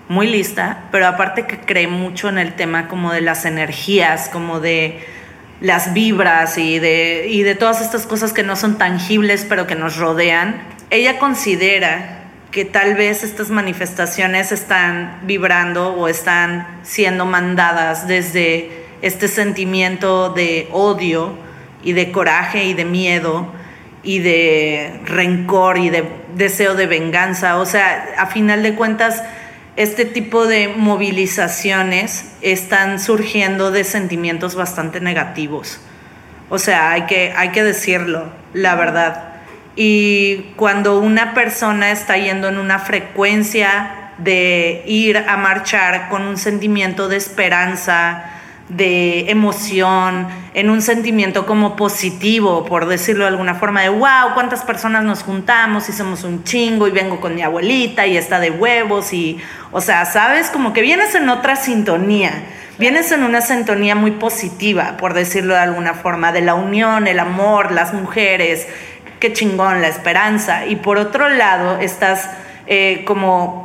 [0.08, 4.60] muy lista, pero aparte que cree mucho en el tema como de las energías, como
[4.60, 5.03] de
[5.62, 9.76] las vibras y de, y de todas estas cosas que no son tangibles pero que
[9.76, 18.08] nos rodean, ella considera que tal vez estas manifestaciones están vibrando o están siendo mandadas
[18.08, 21.38] desde este sentimiento de odio
[21.84, 23.52] y de coraje y de miedo
[24.04, 27.58] y de rencor y de deseo de venganza.
[27.58, 29.22] O sea, a final de cuentas,
[29.75, 35.79] este tipo de movilizaciones están surgiendo de sentimientos bastante negativos.
[36.49, 39.35] O sea, hay que, hay que decirlo, la verdad.
[39.75, 46.38] Y cuando una persona está yendo en una frecuencia de ir a marchar con un
[46.38, 48.35] sentimiento de esperanza,
[48.69, 54.63] de emoción, en un sentimiento como positivo, por decirlo de alguna forma, de wow, cuántas
[54.63, 58.49] personas nos juntamos y somos un chingo y vengo con mi abuelita y está de
[58.51, 59.38] huevos y,
[59.71, 62.32] o sea, sabes, como que vienes en otra sintonía,
[62.80, 67.19] vienes en una sintonía muy positiva, por decirlo de alguna forma, de la unión, el
[67.19, 68.67] amor, las mujeres,
[69.19, 70.65] qué chingón, la esperanza.
[70.65, 72.30] Y por otro lado, estás
[72.65, 73.64] eh, como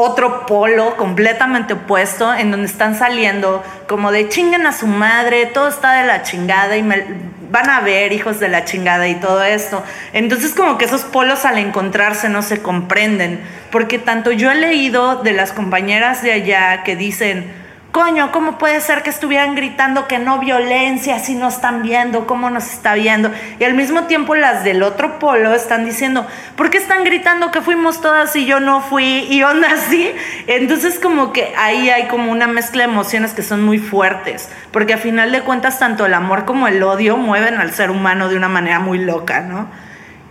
[0.00, 5.68] otro polo completamente opuesto en donde están saliendo como de chingan a su madre, todo
[5.68, 7.04] está de la chingada y me,
[7.50, 9.82] van a ver hijos de la chingada y todo esto.
[10.12, 15.16] Entonces como que esos polos al encontrarse no se comprenden, porque tanto yo he leído
[15.22, 17.59] de las compañeras de allá que dicen,
[17.92, 22.48] Coño, ¿cómo puede ser que estuvieran gritando que no violencia si no están viendo cómo
[22.48, 23.32] nos está viendo?
[23.58, 26.24] Y al mismo tiempo las del otro polo están diciendo,
[26.54, 29.26] ¿por qué están gritando que fuimos todas y yo no fui?
[29.28, 30.08] Y onda así.
[30.46, 34.94] Entonces como que ahí hay como una mezcla de emociones que son muy fuertes, porque
[34.94, 38.36] a final de cuentas tanto el amor como el odio mueven al ser humano de
[38.36, 39.66] una manera muy loca, ¿no?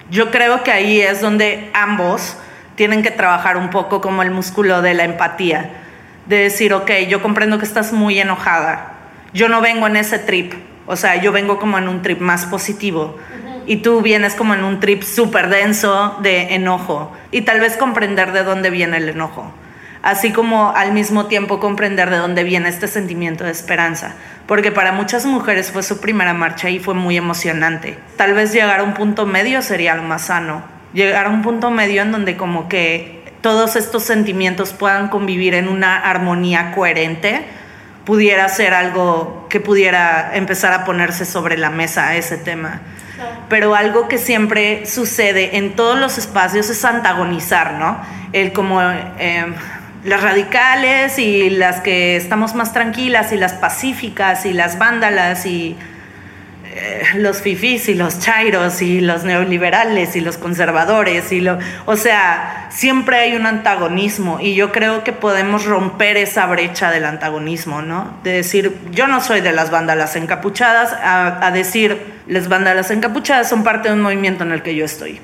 [0.09, 2.37] Yo creo que ahí es donde ambos
[2.75, 5.71] tienen que trabajar un poco como el músculo de la empatía
[6.29, 8.93] de decir, ok, yo comprendo que estás muy enojada,
[9.33, 10.53] yo no vengo en ese trip,
[10.85, 13.17] o sea, yo vengo como en un trip más positivo.
[13.65, 17.11] Y tú vienes como en un trip súper denso de enojo.
[17.31, 19.51] Y tal vez comprender de dónde viene el enojo,
[20.03, 24.13] así como al mismo tiempo comprender de dónde viene este sentimiento de esperanza,
[24.47, 27.97] porque para muchas mujeres fue su primera marcha y fue muy emocionante.
[28.17, 30.63] Tal vez llegar a un punto medio sería lo más sano,
[30.93, 35.67] llegar a un punto medio en donde como que todos estos sentimientos puedan convivir en
[35.67, 37.45] una armonía coherente,
[38.05, 42.81] pudiera ser algo que pudiera empezar a ponerse sobre la mesa ese tema.
[43.49, 47.99] Pero algo que siempre sucede en todos los espacios es antagonizar, ¿no?
[48.31, 49.53] El como em,
[50.03, 55.75] las radicales y las que estamos más tranquilas y las pacíficas y las vándalas y
[55.75, 55.75] eh,
[57.15, 62.67] los fifís y los chairos y los neoliberales y los conservadores y lo, o sea,
[62.69, 68.19] siempre hay un antagonismo y yo creo que podemos romper esa brecha del antagonismo, ¿no?
[68.23, 73.49] De decir, yo no soy de las vándalas encapuchadas, a, a decir, las vándalas encapuchadas
[73.49, 75.19] son parte de un movimiento en el que yo estoy.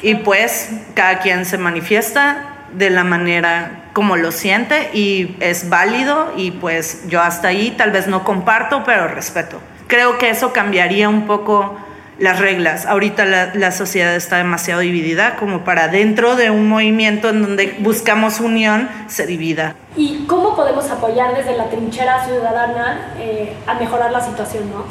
[0.00, 6.32] Y pues cada quien se manifiesta de la manera como lo siente y es válido
[6.36, 9.60] y pues yo hasta ahí tal vez no comparto, pero respeto.
[9.88, 11.76] Creo que eso cambiaría un poco
[12.18, 12.84] las reglas.
[12.86, 18.40] Ahorita la, sociedad está demasiado dividida como para dentro de un movimiento en donde buscamos
[18.40, 19.74] unión se divida.
[19.96, 24.84] ¿Y cómo podemos apoyar desde la trinchera ciudadana eh, a mejorar la situación, no?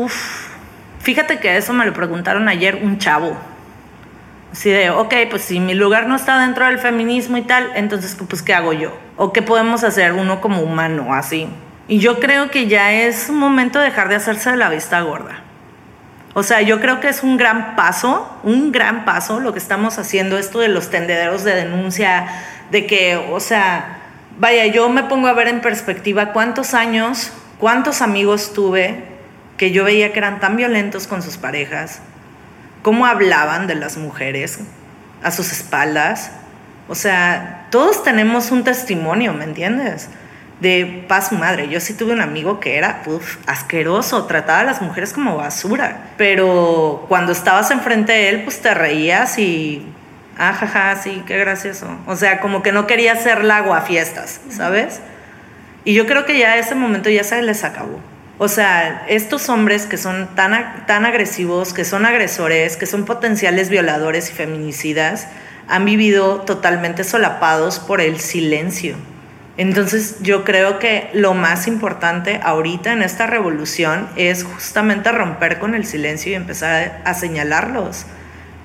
[0.00, 0.48] Uf,
[1.00, 3.36] fíjate que eso me lo preguntaron ayer un chavo.
[4.52, 8.16] Así de, ok, pues si mi lugar no está dentro del feminismo y tal, entonces,
[8.28, 8.96] pues, ¿qué hago yo?
[9.16, 11.48] ¿O qué podemos hacer uno como humano, así?
[11.86, 15.00] Y yo creo que ya es un momento de dejar de hacerse de la vista
[15.02, 15.40] gorda.
[16.32, 19.98] O sea, yo creo que es un gran paso, un gran paso lo que estamos
[19.98, 22.26] haciendo, esto de los tendederos de denuncia,
[22.70, 23.98] de que, o sea,
[24.38, 29.04] vaya, yo me pongo a ver en perspectiva cuántos años, cuántos amigos tuve
[29.56, 32.00] que yo veía que eran tan violentos con sus parejas,
[32.82, 34.58] cómo hablaban de las mujeres
[35.22, 36.32] a sus espaldas.
[36.88, 40.08] O sea, todos tenemos un testimonio, ¿me entiendes?
[40.60, 41.68] De paz madre.
[41.68, 43.02] Yo sí tuve un amigo que era
[43.46, 46.10] asqueroso, trataba a las mujeres como basura.
[46.16, 49.86] Pero cuando estabas enfrente de él, pues te reías y.
[50.38, 51.86] Ah, jaja, sí, qué gracioso.
[52.06, 55.00] O sea, como que no quería hacer lago a fiestas, ¿sabes?
[55.84, 58.00] Y yo creo que ya ese momento ya se les acabó.
[58.38, 63.68] O sea, estos hombres que son tan, tan agresivos, que son agresores, que son potenciales
[63.68, 65.28] violadores y feminicidas,
[65.68, 68.96] han vivido totalmente solapados por el silencio.
[69.56, 75.74] Entonces yo creo que lo más importante ahorita en esta revolución es justamente romper con
[75.74, 78.04] el silencio y empezar a, señalarlos.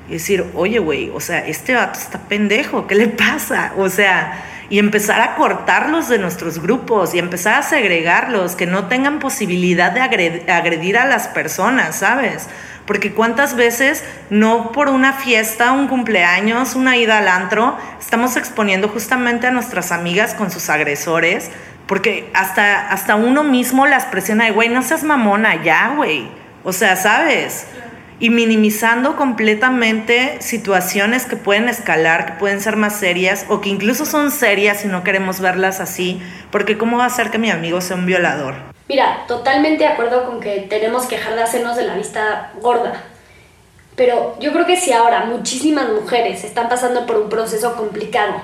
[0.07, 3.73] Y decir, oye, güey, o sea, este vato está pendejo, ¿qué le pasa?
[3.77, 8.87] O sea, y empezar a cortarlos de nuestros grupos y empezar a segregarlos, que no
[8.87, 12.47] tengan posibilidad de agredir a las personas, ¿sabes?
[12.89, 18.87] Porque cuántas veces no por una fiesta, un cumpleaños, una ida al antro, estamos exponiendo
[18.87, 21.51] justamente a nuestras amigas con sus agresores,
[21.85, 26.29] porque hasta, hasta uno mismo las presiona de, güey, no seas mamona, ya, güey.
[26.63, 27.67] O sea, ¿sabes?
[28.19, 34.05] Y minimizando completamente situaciones que pueden escalar, que pueden ser más serias o que incluso
[34.05, 37.79] son serias y no queremos verlas así, porque ¿cómo va a ser que mi amigo
[37.81, 38.55] sea un violador?
[38.89, 43.03] Mira, totalmente de acuerdo con que tenemos que dejar de hacernos de la vista gorda.
[43.95, 48.41] Pero yo creo que si ahora muchísimas mujeres están pasando por un proceso complicado,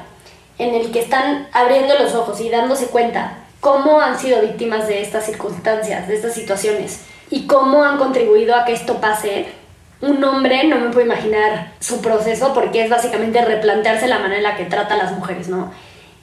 [0.57, 5.01] en el que están abriendo los ojos y dándose cuenta cómo han sido víctimas de
[5.01, 9.47] estas circunstancias, de estas situaciones, y cómo han contribuido a que esto pase,
[10.05, 14.43] un hombre no me puedo imaginar su proceso porque es básicamente replantearse la manera en
[14.43, 15.71] la que trata a las mujeres, ¿no?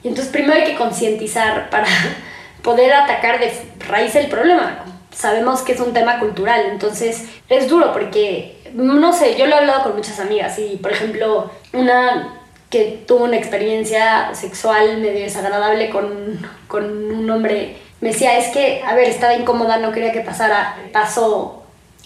[0.03, 1.87] Y entonces primero hay que concientizar para
[2.61, 3.51] poder atacar de
[3.87, 4.83] raíz el problema.
[5.11, 9.59] Sabemos que es un tema cultural, entonces es duro porque, no sé, yo lo he
[9.59, 15.91] hablado con muchas amigas y, por ejemplo, una que tuvo una experiencia sexual medio desagradable
[15.91, 20.21] con, con un hombre, me decía, es que, a ver, estaba incómoda, no quería que
[20.21, 21.62] pasara, pasó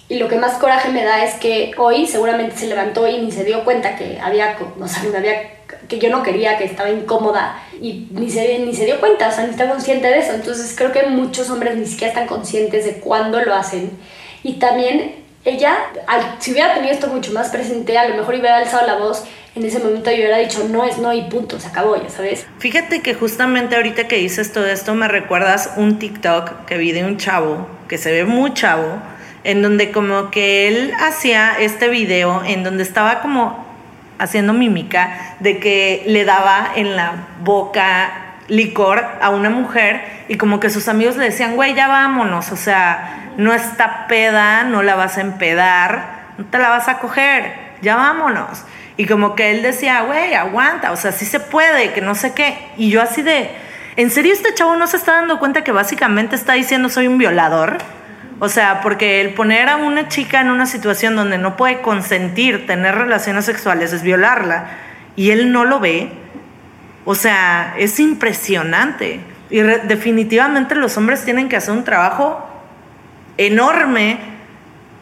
[0.09, 3.31] y lo que más coraje me da es que hoy seguramente se levantó y ni
[3.31, 7.61] se dio cuenta que había, o sea, había, que yo no quería, que estaba incómoda
[7.81, 10.33] y ni se, ni se dio cuenta, o sea, ni está consciente de eso.
[10.33, 13.91] Entonces creo que muchos hombres ni siquiera están conscientes de cuándo lo hacen.
[14.43, 15.75] Y también ella,
[16.39, 19.25] si hubiera tenido esto mucho más presente, a lo mejor hubiera alzado la voz
[19.57, 22.45] en ese momento yo hubiera dicho no es no y punto, se acabó, ya sabes.
[22.59, 27.03] Fíjate que justamente ahorita que dices todo esto me recuerdas un TikTok que vi de
[27.03, 29.01] un chavo, que se ve muy chavo,
[29.47, 33.65] en donde como que él hacía este video en donde estaba como
[34.19, 38.11] haciendo mímica de que le daba en la boca
[38.49, 42.57] licor a una mujer y como que sus amigos le decían, güey, ya vámonos, o
[42.57, 47.53] sea, no está peda, no la vas a empedar, no te la vas a coger,
[47.81, 48.65] ya vámonos.
[48.97, 52.33] Y como que él decía, güey, aguanta, o sea, sí se puede, que no sé
[52.33, 52.67] qué.
[52.75, 53.49] Y yo así de,
[53.95, 57.17] ¿en serio este chavo no se está dando cuenta que básicamente está diciendo soy un
[57.17, 57.77] violador?
[58.39, 62.67] O sea, porque el poner a una chica en una situación donde no puede consentir
[62.67, 64.69] tener relaciones sexuales es violarla
[65.15, 66.11] y él no lo ve.
[67.05, 69.21] O sea, es impresionante.
[69.49, 72.47] Y definitivamente los hombres tienen que hacer un trabajo
[73.37, 74.19] enorme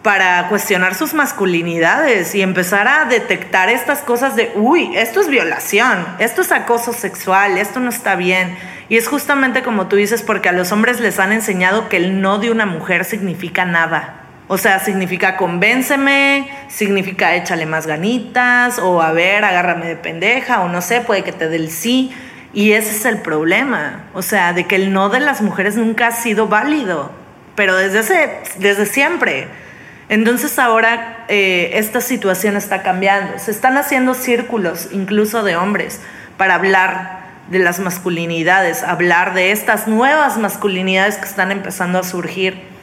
[0.06, 6.06] para cuestionar sus masculinidades y empezar a detectar estas cosas de, uy, esto es violación,
[6.20, 8.56] esto es acoso sexual, esto no está bien.
[8.88, 12.22] Y es justamente como tú dices, porque a los hombres les han enseñado que el
[12.22, 14.28] no de una mujer significa nada.
[14.48, 20.70] O sea, significa convénceme, significa échale más ganitas, o a ver, agárrame de pendeja, o
[20.70, 22.16] no sé, puede que te dé el sí.
[22.54, 24.04] Y ese es el problema.
[24.14, 27.12] O sea, de que el no de las mujeres nunca ha sido válido,
[27.56, 28.30] pero desde, ese,
[28.60, 29.65] desde siempre.
[30.10, 33.40] Entonces ahora eh, esta situación está cambiando.
[33.40, 36.02] Se están haciendo círculos, incluso de hombres,
[36.38, 42.76] para hablar de las masculinidades, hablar de estas nuevas masculinidades que están empezando a surgir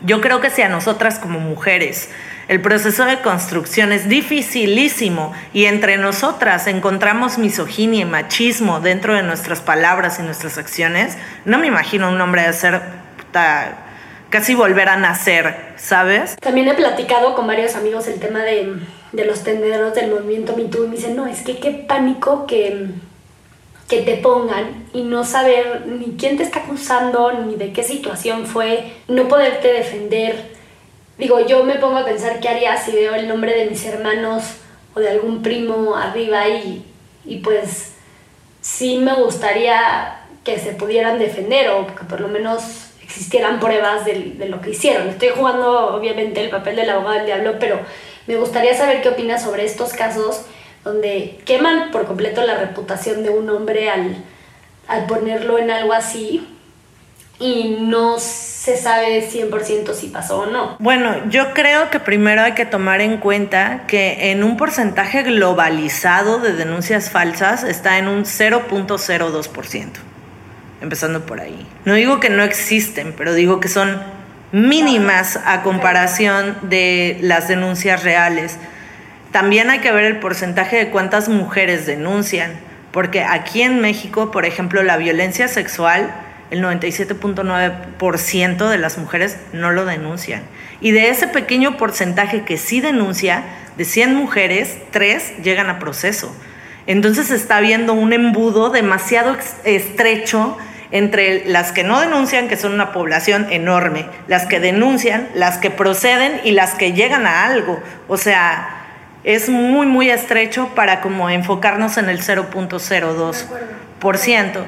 [0.00, 2.08] yo creo que si a nosotras como mujeres
[2.46, 9.22] el proceso de construcción es dificilísimo y entre nosotras encontramos misoginia y machismo dentro de
[9.22, 12.80] nuestras palabras y nuestras acciones, no me imagino un hombre de ser
[14.30, 16.36] casi volver a nacer, ¿sabes?
[16.36, 18.74] También he platicado con varios amigos el tema de,
[19.12, 22.88] de los tenderos del movimiento MeToo y me dicen, no, es que qué pánico que
[23.88, 28.46] que te pongan y no saber ni quién te está acusando, ni de qué situación
[28.46, 30.58] fue, no poderte defender.
[31.16, 34.44] Digo, yo me pongo a pensar qué haría si veo el nombre de mis hermanos
[34.94, 36.84] o de algún primo arriba y,
[37.24, 37.94] y pues
[38.60, 44.34] sí me gustaría que se pudieran defender o que por lo menos existieran pruebas de,
[44.36, 45.08] de lo que hicieron.
[45.08, 47.80] Estoy jugando obviamente el papel del abogado del diablo, pero
[48.28, 50.44] me gustaría saber qué opinas sobre estos casos
[50.84, 54.24] donde queman por completo la reputación de un hombre al,
[55.06, 56.46] ponerlo en algo así
[57.38, 60.76] y no se sabe 100% si pasó o no.
[60.78, 66.38] Bueno, yo creo que primero hay que tomar en cuenta que en un porcentaje globalizado
[66.40, 69.90] de denuncias falsas está en un 0.02%,
[70.80, 71.66] empezando por ahí.
[71.84, 74.00] No digo que no existen, pero digo que son
[74.52, 78.56] mínimas a comparación de las denuncias reales.
[79.32, 82.52] También hay que ver el porcentaje de cuántas mujeres denuncian,
[82.92, 86.14] porque aquí en México, por ejemplo, la violencia sexual,
[86.50, 90.42] el 97.9% de las mujeres no lo denuncian.
[90.80, 93.44] Y de ese pequeño porcentaje que sí denuncia,
[93.76, 96.34] de 100 mujeres, 3 llegan a proceso.
[96.88, 100.56] Entonces está habiendo un embudo demasiado estrecho
[100.90, 105.70] entre las que no denuncian, que son una población enorme, las que denuncian, las que
[105.70, 107.78] proceden y las que llegan a algo.
[108.08, 108.70] O sea,
[109.22, 114.64] es muy, muy estrecho para como enfocarnos en el 0.02%.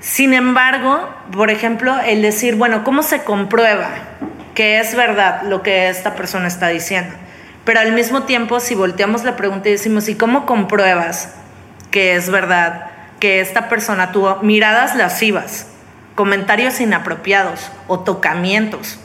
[0.00, 3.88] Sin embargo, por ejemplo, el decir, bueno, ¿cómo se comprueba
[4.56, 7.14] que es verdad lo que esta persona está diciendo?
[7.64, 11.36] Pero al mismo tiempo, si volteamos la pregunta y decimos, ¿y cómo compruebas
[11.92, 12.90] que es verdad
[13.20, 15.68] que esta persona tuvo miradas lascivas,
[16.16, 18.98] comentarios inapropiados o tocamientos?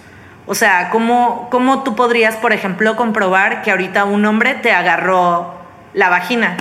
[0.48, 5.54] O sea, ¿cómo, ¿cómo tú podrías, por ejemplo, comprobar que ahorita un hombre te agarró
[5.94, 6.58] la vagina?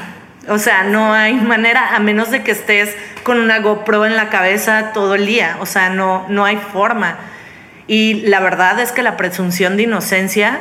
[0.49, 4.29] O sea, no hay manera, a menos de que estés con una GoPro en la
[4.29, 5.57] cabeza todo el día.
[5.61, 7.17] O sea, no, no hay forma.
[7.87, 10.61] Y la verdad es que la presunción de inocencia,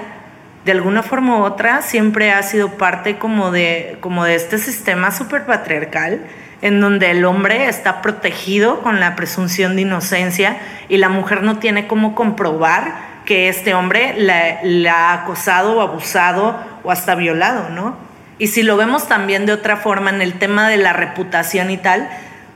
[0.66, 5.11] de alguna forma u otra, siempre ha sido parte como de, como de este sistema
[5.11, 6.26] súper patriarcal,
[6.63, 10.57] en donde el hombre está protegido con la presunción de inocencia
[10.89, 16.59] y la mujer no tiene cómo comprobar que este hombre la, ha acosado o abusado
[16.84, 17.95] o hasta violado, ¿no?
[18.39, 21.78] Y si lo vemos también de otra forma en el tema de la reputación y
[21.78, 22.09] tal,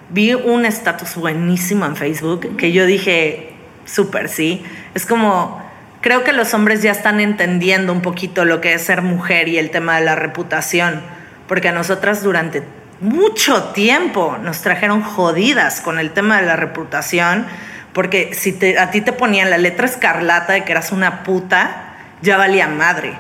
[0.10, 3.54] vi un estatus buenísimo en Facebook que yo dije,
[3.86, 4.64] súper sí,
[4.96, 5.59] es como,
[6.02, 9.58] creo que los hombres ya están entendiendo un poquito lo que es ser mujer y
[9.58, 11.02] el tema de la reputación,
[11.48, 12.64] porque a nosotras durante
[13.02, 17.46] mucho tiempo nos trajeron jodidas con el tema de la reputación
[17.94, 21.96] porque si te, a ti te ponían la letra escarlata de que eras una puta,
[22.22, 23.18] ya valía madre.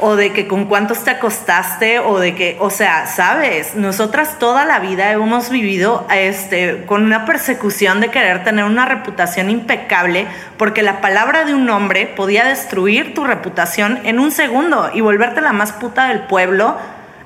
[0.00, 4.64] O de que con cuántos te acostaste, o de que, o sea, sabes, nosotras toda
[4.64, 10.82] la vida hemos vivido este, con una persecución de querer tener una reputación impecable, porque
[10.82, 15.52] la palabra de un hombre podía destruir tu reputación en un segundo y volverte la
[15.52, 16.76] más puta del pueblo,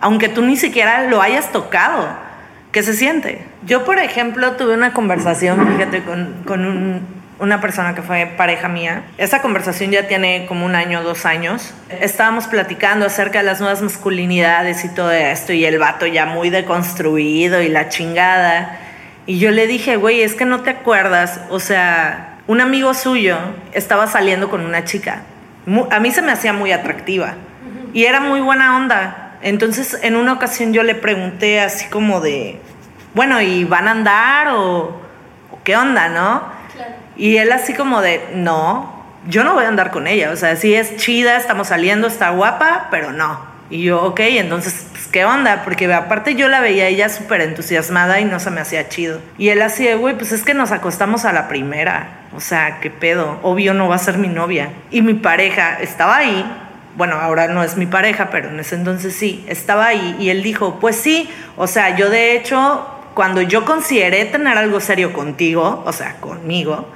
[0.00, 2.08] aunque tú ni siquiera lo hayas tocado.
[2.72, 3.44] ¿Qué se siente?
[3.66, 9.02] Yo, por ejemplo, tuve una conversación, fíjate, con, una persona que fue pareja mía.
[9.18, 11.74] Esa conversación ya tiene como un año, dos años.
[11.90, 16.48] Estábamos platicando acerca de las nuevas masculinidades y todo esto, y el vato ya muy
[16.48, 18.78] deconstruido y la chingada.
[19.26, 23.36] Y yo le dije, güey, es que no te acuerdas, o sea, un amigo suyo
[23.72, 25.22] estaba saliendo con una chica.
[25.90, 27.34] A mí se me hacía muy atractiva
[27.92, 32.60] y era muy buena onda entonces, en una ocasión yo le pregunté así como de,
[33.12, 35.00] bueno, ¿y van a andar o,
[35.64, 36.44] ¿qué onda, no?
[37.16, 40.56] Y él así como de, no, yo no voy a andar con ella, o sea,
[40.56, 43.52] sí es chida, estamos saliendo, está guapa, pero no.
[43.70, 45.62] Y yo, ok, entonces, pues, ¿qué onda?
[45.64, 49.20] Porque aparte yo la veía ella súper entusiasmada y no se me hacía chido.
[49.38, 52.20] Y él así güey, pues es que nos acostamos a la primera.
[52.36, 53.38] O sea, ¿qué pedo?
[53.42, 54.68] Obvio no va a ser mi novia.
[54.90, 56.44] Y mi pareja estaba ahí.
[56.96, 60.16] Bueno, ahora no es mi pareja, pero en ese entonces sí, estaba ahí.
[60.20, 64.80] Y él dijo, pues sí, o sea, yo de hecho, cuando yo consideré tener algo
[64.80, 66.86] serio contigo, o sea, conmigo,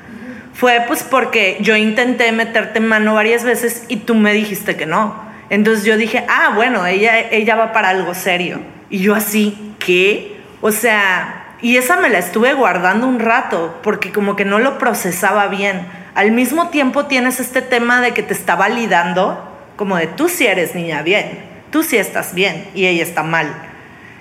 [0.57, 5.27] fue pues porque yo intenté meterte mano varias veces y tú me dijiste que no.
[5.51, 8.61] Entonces yo dije, ah, bueno, ella, ella va para algo serio.
[8.89, 10.41] Y yo así, ¿qué?
[10.63, 14.79] O sea, y esa me la estuve guardando un rato porque como que no lo
[14.79, 15.87] procesaba bien.
[16.15, 20.47] Al mismo tiempo tienes este tema de que te está validando, como de tú sí
[20.47, 21.39] eres niña bien,
[21.71, 23.66] tú sí estás bien y ella está mal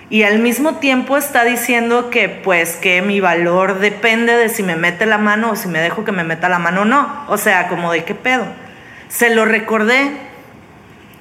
[0.10, 4.76] y al mismo tiempo está diciendo que pues que mi valor depende de si me
[4.76, 7.26] mete la mano o si me dejo que me meta la mano o no.
[7.28, 8.46] O sea, como de qué pedo.
[9.08, 10.12] Se lo recordé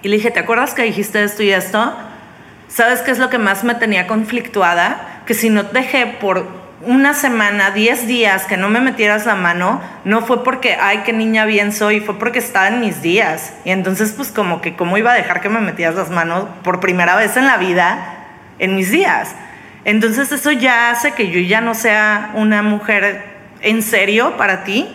[0.02, 1.96] y le dije, ¿te acuerdas que dijiste esto y esto?
[2.68, 5.22] ¿Sabes qué es lo que más me tenía conflictuada?
[5.26, 6.46] Que si no te dejé por
[6.82, 11.14] una semana, 10 días que no me metieras la mano, no fue porque, ay, qué
[11.14, 13.54] niña bien soy, fue porque estaba en mis días.
[13.64, 16.80] Y entonces, pues como que, ¿cómo iba a dejar que me metieras las manos por
[16.80, 18.13] primera vez en la vida?
[18.58, 19.34] En mis días.
[19.84, 23.24] Entonces eso ya hace que yo ya no sea una mujer
[23.60, 24.88] en serio para ti.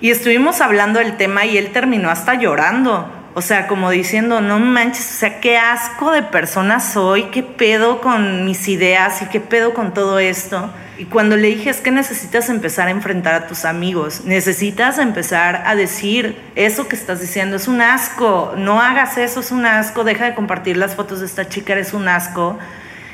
[0.00, 3.10] Y estuvimos hablando del tema y él terminó hasta llorando.
[3.38, 8.00] O sea, como diciendo, no manches, o sea, qué asco de persona soy, qué pedo
[8.00, 10.70] con mis ideas y qué pedo con todo esto.
[10.96, 15.64] Y cuando le dije, es que necesitas empezar a enfrentar a tus amigos, necesitas empezar
[15.66, 20.02] a decir, eso que estás diciendo es un asco, no hagas eso, es un asco,
[20.02, 22.58] deja de compartir las fotos de esta chica, eres un asco.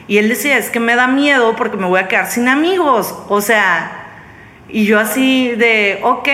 [0.06, 3.12] Y él decía, es que me da miedo porque me voy a quedar sin amigos.
[3.26, 3.90] O sea,
[4.68, 6.28] y yo así de, ok,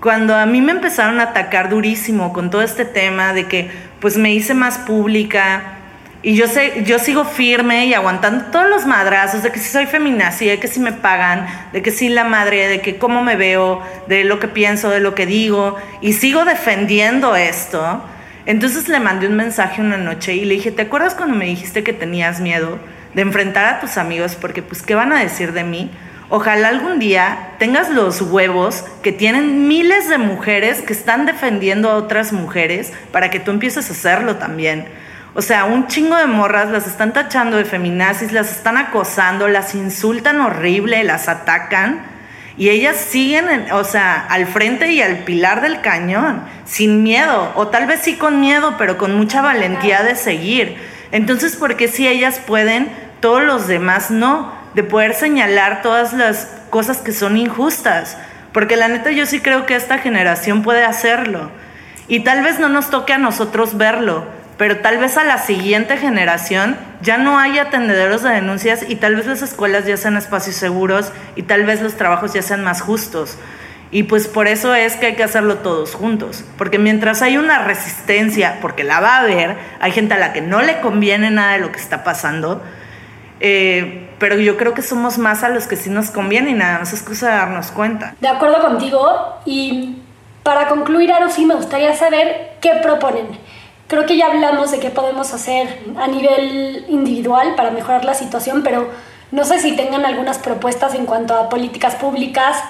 [0.00, 3.70] cuando a mí me empezaron a atacar durísimo con todo este tema de que
[4.00, 5.78] pues me hice más pública,
[6.20, 9.86] y yo sé, yo sigo firme y aguantando todos los madrazos de que si soy
[9.86, 13.36] feminazi, de que si me pagan, de que si la madre, de que cómo me
[13.36, 18.02] veo, de lo que pienso, de lo que digo, y sigo defendiendo esto.
[18.46, 21.84] Entonces le mandé un mensaje una noche y le dije, ¿te acuerdas cuando me dijiste
[21.84, 22.80] que tenías miedo
[23.14, 25.88] de enfrentar a tus amigos porque pues qué van a decir de mí?
[26.30, 31.94] Ojalá algún día tengas los huevos que tienen miles de mujeres que están defendiendo a
[31.94, 34.86] otras mujeres para que tú empieces a hacerlo también
[35.38, 39.72] o sea, un chingo de morras las están tachando de feminazis, las están acosando, las
[39.76, 42.02] insultan horrible, las atacan.
[42.56, 47.68] Y ellas siguen, o sea, al frente y al pilar del cañón, sin miedo, o
[47.68, 50.76] tal vez sí con miedo, pero con mucha valentía de seguir.
[51.12, 52.88] Entonces, ¿por qué si ellas pueden,
[53.20, 54.57] todos los demás no?
[54.78, 58.16] De poder señalar todas las cosas que son injustas.
[58.52, 61.50] Porque la neta yo sí creo que esta generación puede hacerlo.
[62.06, 64.24] Y tal vez no nos toque a nosotros verlo,
[64.56, 69.16] pero tal vez a la siguiente generación ya no haya atendederos de denuncias y tal
[69.16, 72.80] vez las escuelas ya sean espacios seguros y tal vez los trabajos ya sean más
[72.80, 73.36] justos.
[73.90, 77.64] Y pues por eso es que hay que hacerlo todos juntos, porque mientras hay una
[77.64, 81.54] resistencia, porque la va a haber, hay gente a la que no le conviene nada
[81.54, 82.62] de lo que está pasando,
[83.40, 86.80] eh, pero yo creo que somos más a los que sí nos conviene y nada
[86.80, 88.14] más es cosa de darnos cuenta.
[88.20, 89.96] De acuerdo contigo y
[90.42, 93.26] para concluir, Aro, sí me gustaría saber qué proponen
[93.88, 95.66] Creo que ya hablamos de qué podemos hacer
[95.98, 98.90] a nivel individual para mejorar la situación, pero
[99.32, 102.62] no sé si tengan algunas propuestas en cuanto a políticas públicas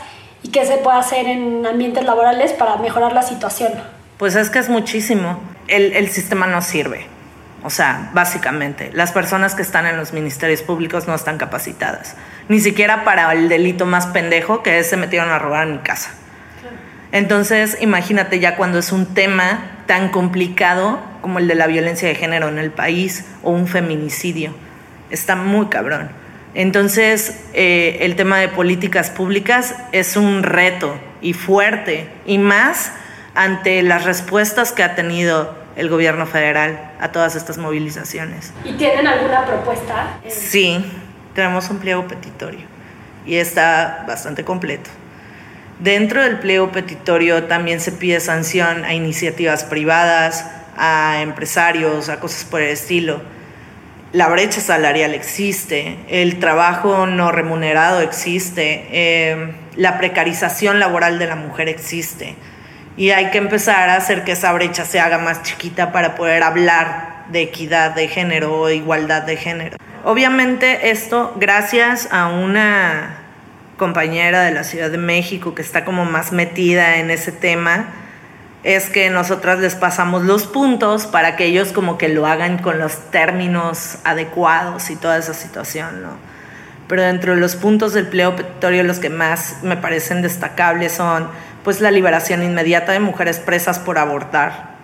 [0.44, 3.72] y qué se puede hacer en ambientes laborales para mejorar la situación.
[4.16, 5.40] Pues es que es muchísimo.
[5.66, 7.08] El, el sistema no sirve.
[7.64, 12.14] O sea, básicamente, las personas que están en los ministerios públicos no están capacitadas.
[12.48, 16.10] Ni siquiera para el delito más pendejo que es se metieron a robar mi casa.
[17.10, 22.14] Entonces, imagínate ya cuando es un tema tan complicado como el de la violencia de
[22.14, 24.52] género en el país o un feminicidio.
[25.10, 26.10] Está muy cabrón.
[26.54, 32.92] Entonces, eh, el tema de políticas públicas es un reto y fuerte, y más
[33.34, 38.52] ante las respuestas que ha tenido el gobierno federal a todas estas movilizaciones.
[38.64, 40.18] ¿Y tienen alguna propuesta?
[40.28, 40.84] Sí,
[41.34, 42.66] tenemos un pliego petitorio
[43.24, 44.90] y está bastante completo.
[45.78, 52.44] Dentro del pliego petitorio también se pide sanción a iniciativas privadas, a empresarios, a cosas
[52.44, 53.22] por el estilo.
[54.10, 61.36] La brecha salarial existe, el trabajo no remunerado existe, eh, la precarización laboral de la
[61.36, 62.34] mujer existe.
[62.98, 66.42] Y hay que empezar a hacer que esa brecha se haga más chiquita para poder
[66.42, 69.76] hablar de equidad de género o igualdad de género.
[70.04, 73.18] Obviamente esto gracias a una
[73.76, 77.86] compañera de la Ciudad de México que está como más metida en ese tema,
[78.64, 82.80] es que nosotras les pasamos los puntos para que ellos como que lo hagan con
[82.80, 86.16] los términos adecuados y toda esa situación, ¿no?
[86.88, 91.28] Pero dentro de los puntos del pliego petitorio los que más me parecen destacables son
[91.64, 94.78] pues la liberación inmediata de mujeres presas por abortar.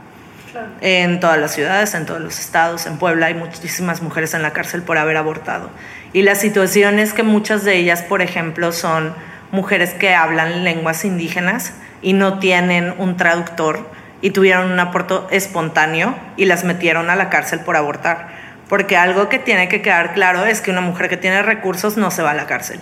[0.80, 4.52] En todas las ciudades, en todos los estados, en Puebla hay muchísimas mujeres en la
[4.52, 5.70] cárcel por haber abortado.
[6.12, 9.14] Y la situación es que muchas de ellas, por ejemplo, son
[9.50, 11.72] mujeres que hablan lenguas indígenas
[12.02, 13.88] y no tienen un traductor
[14.20, 18.28] y tuvieron un aborto espontáneo y las metieron a la cárcel por abortar.
[18.68, 22.10] Porque algo que tiene que quedar claro es que una mujer que tiene recursos no
[22.10, 22.80] se va a la cárcel.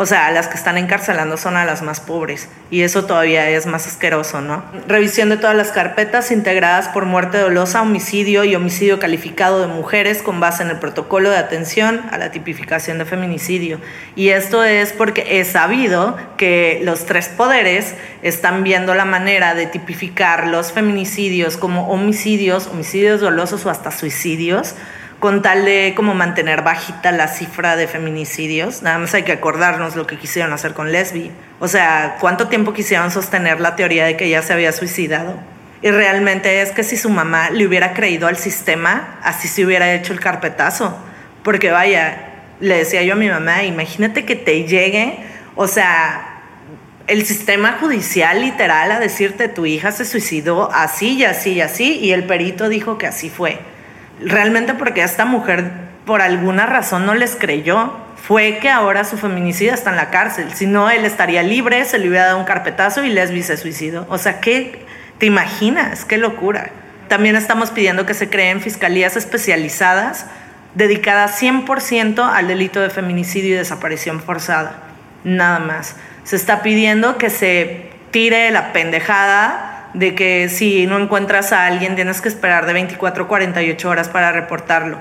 [0.00, 3.66] O sea, las que están encarcelando son a las más pobres y eso todavía es
[3.66, 4.62] más asqueroso, ¿no?
[4.86, 10.22] Revisión de todas las carpetas integradas por muerte dolosa, homicidio y homicidio calificado de mujeres
[10.22, 13.80] con base en el protocolo de atención a la tipificación de feminicidio.
[14.14, 19.66] Y esto es porque es sabido que los tres poderes están viendo la manera de
[19.66, 24.76] tipificar los feminicidios como homicidios, homicidios dolosos o hasta suicidios
[25.20, 28.82] con tal de como mantener bajita la cifra de feminicidios.
[28.82, 31.32] Nada más hay que acordarnos lo que quisieron hacer con Lesbi.
[31.58, 35.34] O sea, cuánto tiempo quisieron sostener la teoría de que ella se había suicidado.
[35.82, 39.92] Y realmente es que si su mamá le hubiera creído al sistema, así se hubiera
[39.92, 40.96] hecho el carpetazo.
[41.42, 45.18] Porque vaya, le decía yo a mi mamá, imagínate que te llegue,
[45.56, 46.42] o sea,
[47.06, 51.98] el sistema judicial literal a decirte tu hija se suicidó así y así y así,
[51.98, 53.58] y el perito dijo que así fue
[54.20, 59.74] realmente porque esta mujer por alguna razón no les creyó, fue que ahora su feminicida
[59.74, 60.52] está en la cárcel.
[60.54, 64.06] Si no, él estaría libre, se le hubiera dado un carpetazo y Lesbi se suicidó.
[64.08, 64.86] O sea, ¿qué
[65.18, 66.04] te imaginas?
[66.04, 66.70] ¡Qué locura!
[67.08, 70.26] También estamos pidiendo que se creen fiscalías especializadas
[70.74, 74.82] dedicadas 100% al delito de feminicidio y desaparición forzada.
[75.24, 75.96] Nada más.
[76.24, 81.94] Se está pidiendo que se tire la pendejada de que si no encuentras a alguien
[81.94, 84.98] tienes que esperar de 24 a 48 horas para reportarlo.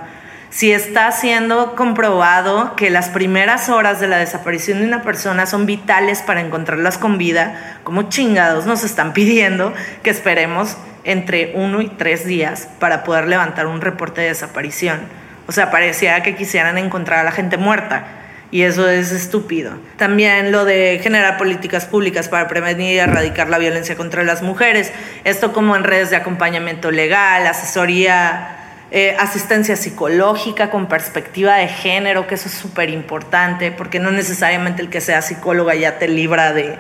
[0.50, 5.66] Si está siendo comprobado que las primeras horas de la desaparición de una persona son
[5.66, 9.74] vitales para encontrarlas con vida, como chingados nos están pidiendo
[10.04, 15.02] que esperemos entre uno y tres días para poder levantar un reporte de desaparición.
[15.48, 18.06] O sea, parecía que quisieran encontrar a la gente muerta
[18.50, 19.74] y eso es estúpido.
[19.98, 24.92] También lo de generar políticas públicas para prevenir y erradicar la violencia contra las mujeres.
[25.24, 28.58] Esto como en redes de acompañamiento legal, asesoría,
[28.92, 34.82] eh, asistencia psicológica con perspectiva de género, que eso es súper importante, porque no necesariamente
[34.82, 36.78] el que sea psicóloga ya te libra de,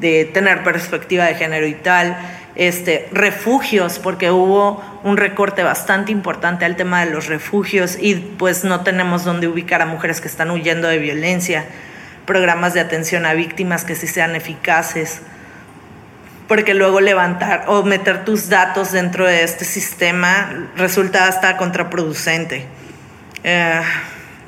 [0.00, 2.16] de tener perspectiva de género y tal
[2.56, 8.64] este, refugios, porque hubo un recorte bastante importante al tema de los refugios y pues
[8.64, 11.66] no tenemos dónde ubicar a mujeres que están huyendo de violencia,
[12.24, 15.20] programas de atención a víctimas que sí sean eficaces,
[16.48, 22.66] porque luego levantar o meter tus datos dentro de este sistema resulta hasta contraproducente.
[23.44, 23.82] Eh,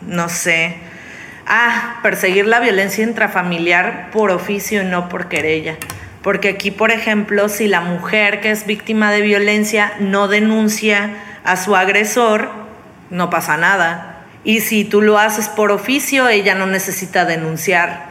[0.07, 0.77] no sé.
[1.47, 5.77] Ah, perseguir la violencia intrafamiliar por oficio y no por querella.
[6.29, 11.57] Porque aquí, por ejemplo, si la mujer que es víctima de violencia no denuncia a
[11.57, 12.51] su agresor,
[13.09, 14.27] no pasa nada.
[14.45, 18.09] Y si tú lo haces por oficio, ella no necesita denunciar.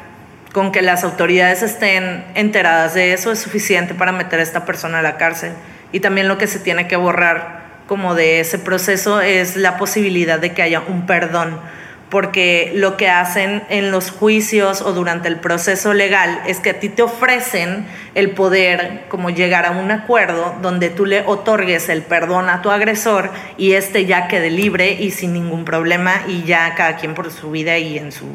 [0.51, 4.97] Con que las autoridades estén enteradas de eso es suficiente para meter a esta persona
[4.97, 5.51] a la cárcel.
[5.91, 10.39] Y también lo que se tiene que borrar como de ese proceso es la posibilidad
[10.39, 11.59] de que haya un perdón
[12.09, 16.79] porque lo que hacen en los juicios o durante el proceso legal es que a
[16.79, 17.85] ti te ofrecen
[18.15, 22.71] el poder como llegar a un acuerdo donde tú le otorgues el perdón a tu
[22.71, 27.29] agresor y este ya quede libre y sin ningún problema y ya cada quien por
[27.29, 28.27] su vida y en sus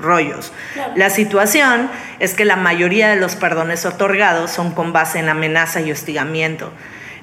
[0.00, 0.52] rollos.
[0.96, 5.80] La situación es que la mayoría de los perdones otorgados son con base en amenaza
[5.80, 6.72] y hostigamiento.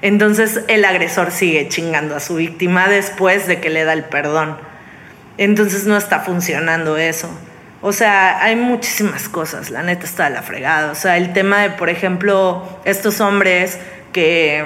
[0.02, 4.69] Entonces el agresor sigue chingando a su víctima después de que le da el perdón.
[5.40, 7.30] Entonces no está funcionando eso.
[7.80, 10.92] O sea, hay muchísimas cosas, la neta está de la fregada.
[10.92, 13.78] O sea, el tema de, por ejemplo, estos hombres
[14.12, 14.62] que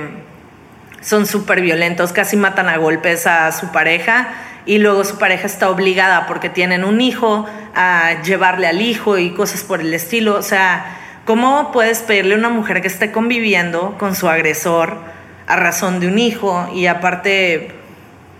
[1.01, 4.35] son súper violentos, casi matan a golpes a su pareja
[4.67, 7.47] y luego su pareja está obligada porque tienen un hijo
[7.77, 10.35] a llevarle al hijo y cosas por el estilo.
[10.35, 14.99] O sea, ¿cómo puedes pedirle a una mujer que esté conviviendo con su agresor
[15.47, 17.84] a razón de un hijo y aparte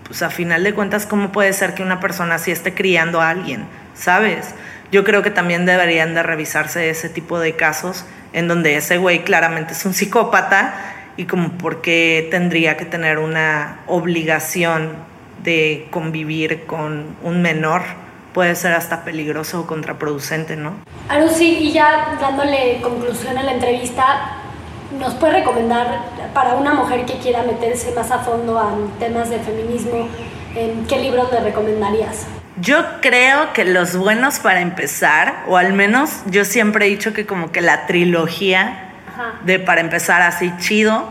[0.05, 3.29] pues a final de cuentas, ¿cómo puede ser que una persona así esté criando a
[3.29, 3.65] alguien?
[3.95, 4.53] ¿Sabes?
[4.91, 9.23] Yo creo que también deberían de revisarse ese tipo de casos en donde ese güey
[9.23, 10.75] claramente es un psicópata
[11.17, 14.91] y como por qué tendría que tener una obligación
[15.43, 17.81] de convivir con un menor
[18.33, 20.73] puede ser hasta peligroso o contraproducente, ¿no?
[21.07, 24.43] Arusi, y ya dándole conclusión a la entrevista,
[24.99, 25.99] ¿nos puede recomendar
[26.33, 30.07] para una mujer que quiera meterse más a fondo a temas de feminismo,
[30.87, 32.27] qué libros le recomendarías?
[32.61, 37.25] Yo creo que los buenos para empezar, o al menos yo siempre he dicho que
[37.25, 38.91] como que la trilogía
[39.43, 41.07] de para empezar así chido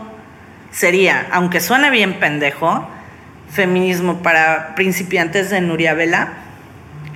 [0.71, 2.87] sería, aunque suene bien pendejo,
[3.51, 6.33] Feminismo para principiantes de Nuria Vela.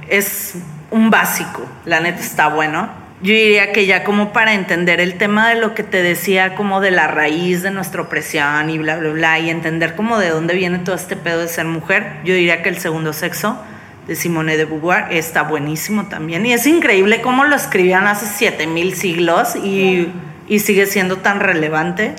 [0.08, 0.54] Es
[0.90, 2.90] un básico, la neta está bueno.
[3.22, 6.80] Yo diría que ya como para entender el tema de lo que te decía, como
[6.80, 10.54] de la raíz de nuestra opresión y bla, bla, bla, y entender como de dónde
[10.54, 13.62] viene todo este pedo de ser mujer, yo diría que el segundo sexo
[14.08, 16.46] de Simone de Beauvoir está buenísimo también.
[16.46, 20.08] Y es increíble cómo lo escribían hace 7000 siglos y,
[20.48, 22.14] y sigue siendo tan relevante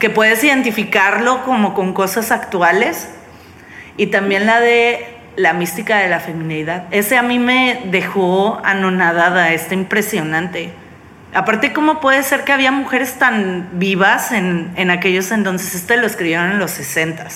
[0.00, 3.08] que puedes identificarlo como con cosas actuales
[3.96, 6.84] y también la de la mística de la feminidad.
[6.90, 10.72] Ese a mí me dejó anonadada, está impresionante.
[11.32, 15.74] Aparte, ¿cómo puede ser que había mujeres tan vivas en, en aquellos entonces?
[15.74, 17.26] Este lo escribieron en los 60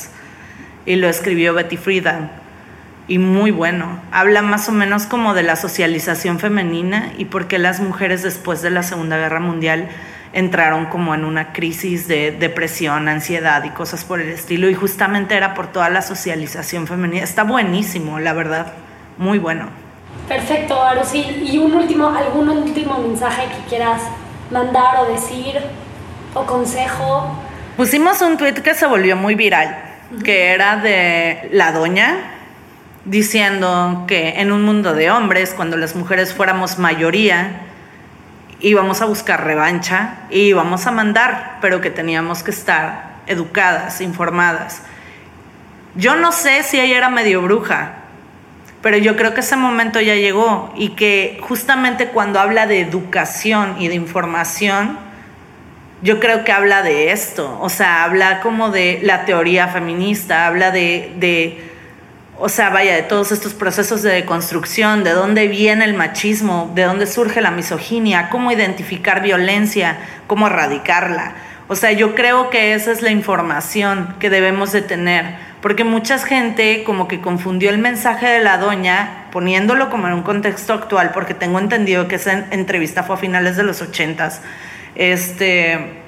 [0.85, 2.31] y lo escribió Betty Friedan.
[3.07, 4.01] Y muy bueno.
[4.13, 8.63] Habla más o menos como de la socialización femenina y por qué las mujeres después
[8.63, 9.89] de la Segunda Guerra Mundial
[10.35, 14.69] entraron como en una crisis de depresión, ansiedad y cosas por el estilo.
[14.69, 17.23] Y justamente era por toda la socialización femenina.
[17.23, 18.73] Está buenísimo, la verdad.
[19.17, 19.69] Muy bueno.
[20.29, 21.21] Perfecto, Arusi.
[21.45, 24.03] Y un último, algún último mensaje que quieras
[24.51, 25.61] mandar o decir
[26.35, 27.39] o consejo.
[27.77, 29.77] Pusimos un tweet que se volvió muy viral,
[30.25, 32.31] que era de la doña
[33.05, 37.61] diciendo que en un mundo de hombres, cuando las mujeres fuéramos mayoría,
[38.69, 44.83] íbamos a buscar revancha y íbamos a mandar, pero que teníamos que estar educadas, informadas.
[45.95, 47.93] Yo no sé si ella era medio bruja,
[48.81, 53.77] pero yo creo que ese momento ya llegó y que justamente cuando habla de educación
[53.79, 54.99] y de información,
[56.03, 60.71] yo creo que habla de esto, o sea, habla como de la teoría feminista, habla
[60.71, 61.74] de, de
[62.39, 66.83] o sea, vaya, de todos estos procesos de deconstrucción, de dónde viene el machismo, de
[66.83, 71.35] dónde surge la misoginia, cómo identificar violencia, cómo erradicarla.
[71.69, 76.19] O sea, yo creo que esa es la información que debemos de tener, porque mucha
[76.19, 81.13] gente como que confundió el mensaje de la doña poniéndolo como en un contexto actual,
[81.15, 84.43] porque tengo entendido que esa entrevista fue a finales de los ochentas.
[84.95, 86.04] Este,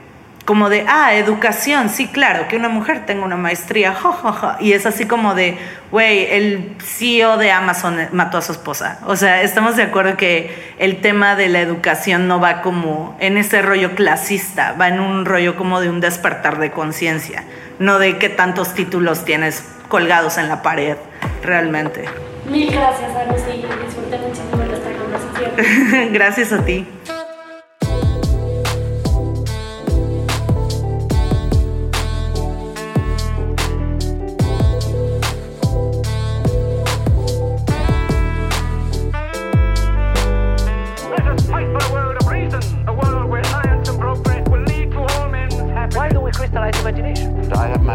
[0.46, 4.86] como de, ah, educación, sí, claro, que una mujer tenga una maestría, ja, Y es
[4.86, 5.58] así como de,
[5.90, 9.00] güey, el CEO de Amazon mató a su esposa.
[9.06, 13.36] O sea, estamos de acuerdo que el tema de la educación no va como en
[13.36, 17.42] ese rollo clasista, va en un rollo como de un despertar de conciencia,
[17.80, 20.96] no de qué tantos títulos tienes colgados en la pared,
[21.42, 22.04] realmente.
[22.48, 23.64] Mil gracias, Lucy.
[23.84, 26.12] Disfruté muchísimo de esta conversación.
[26.12, 26.86] gracias a ti.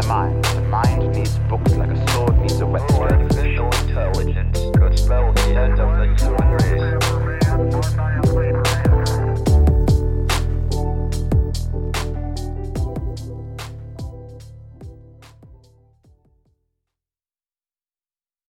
[0.02, 0.41] 拜拜。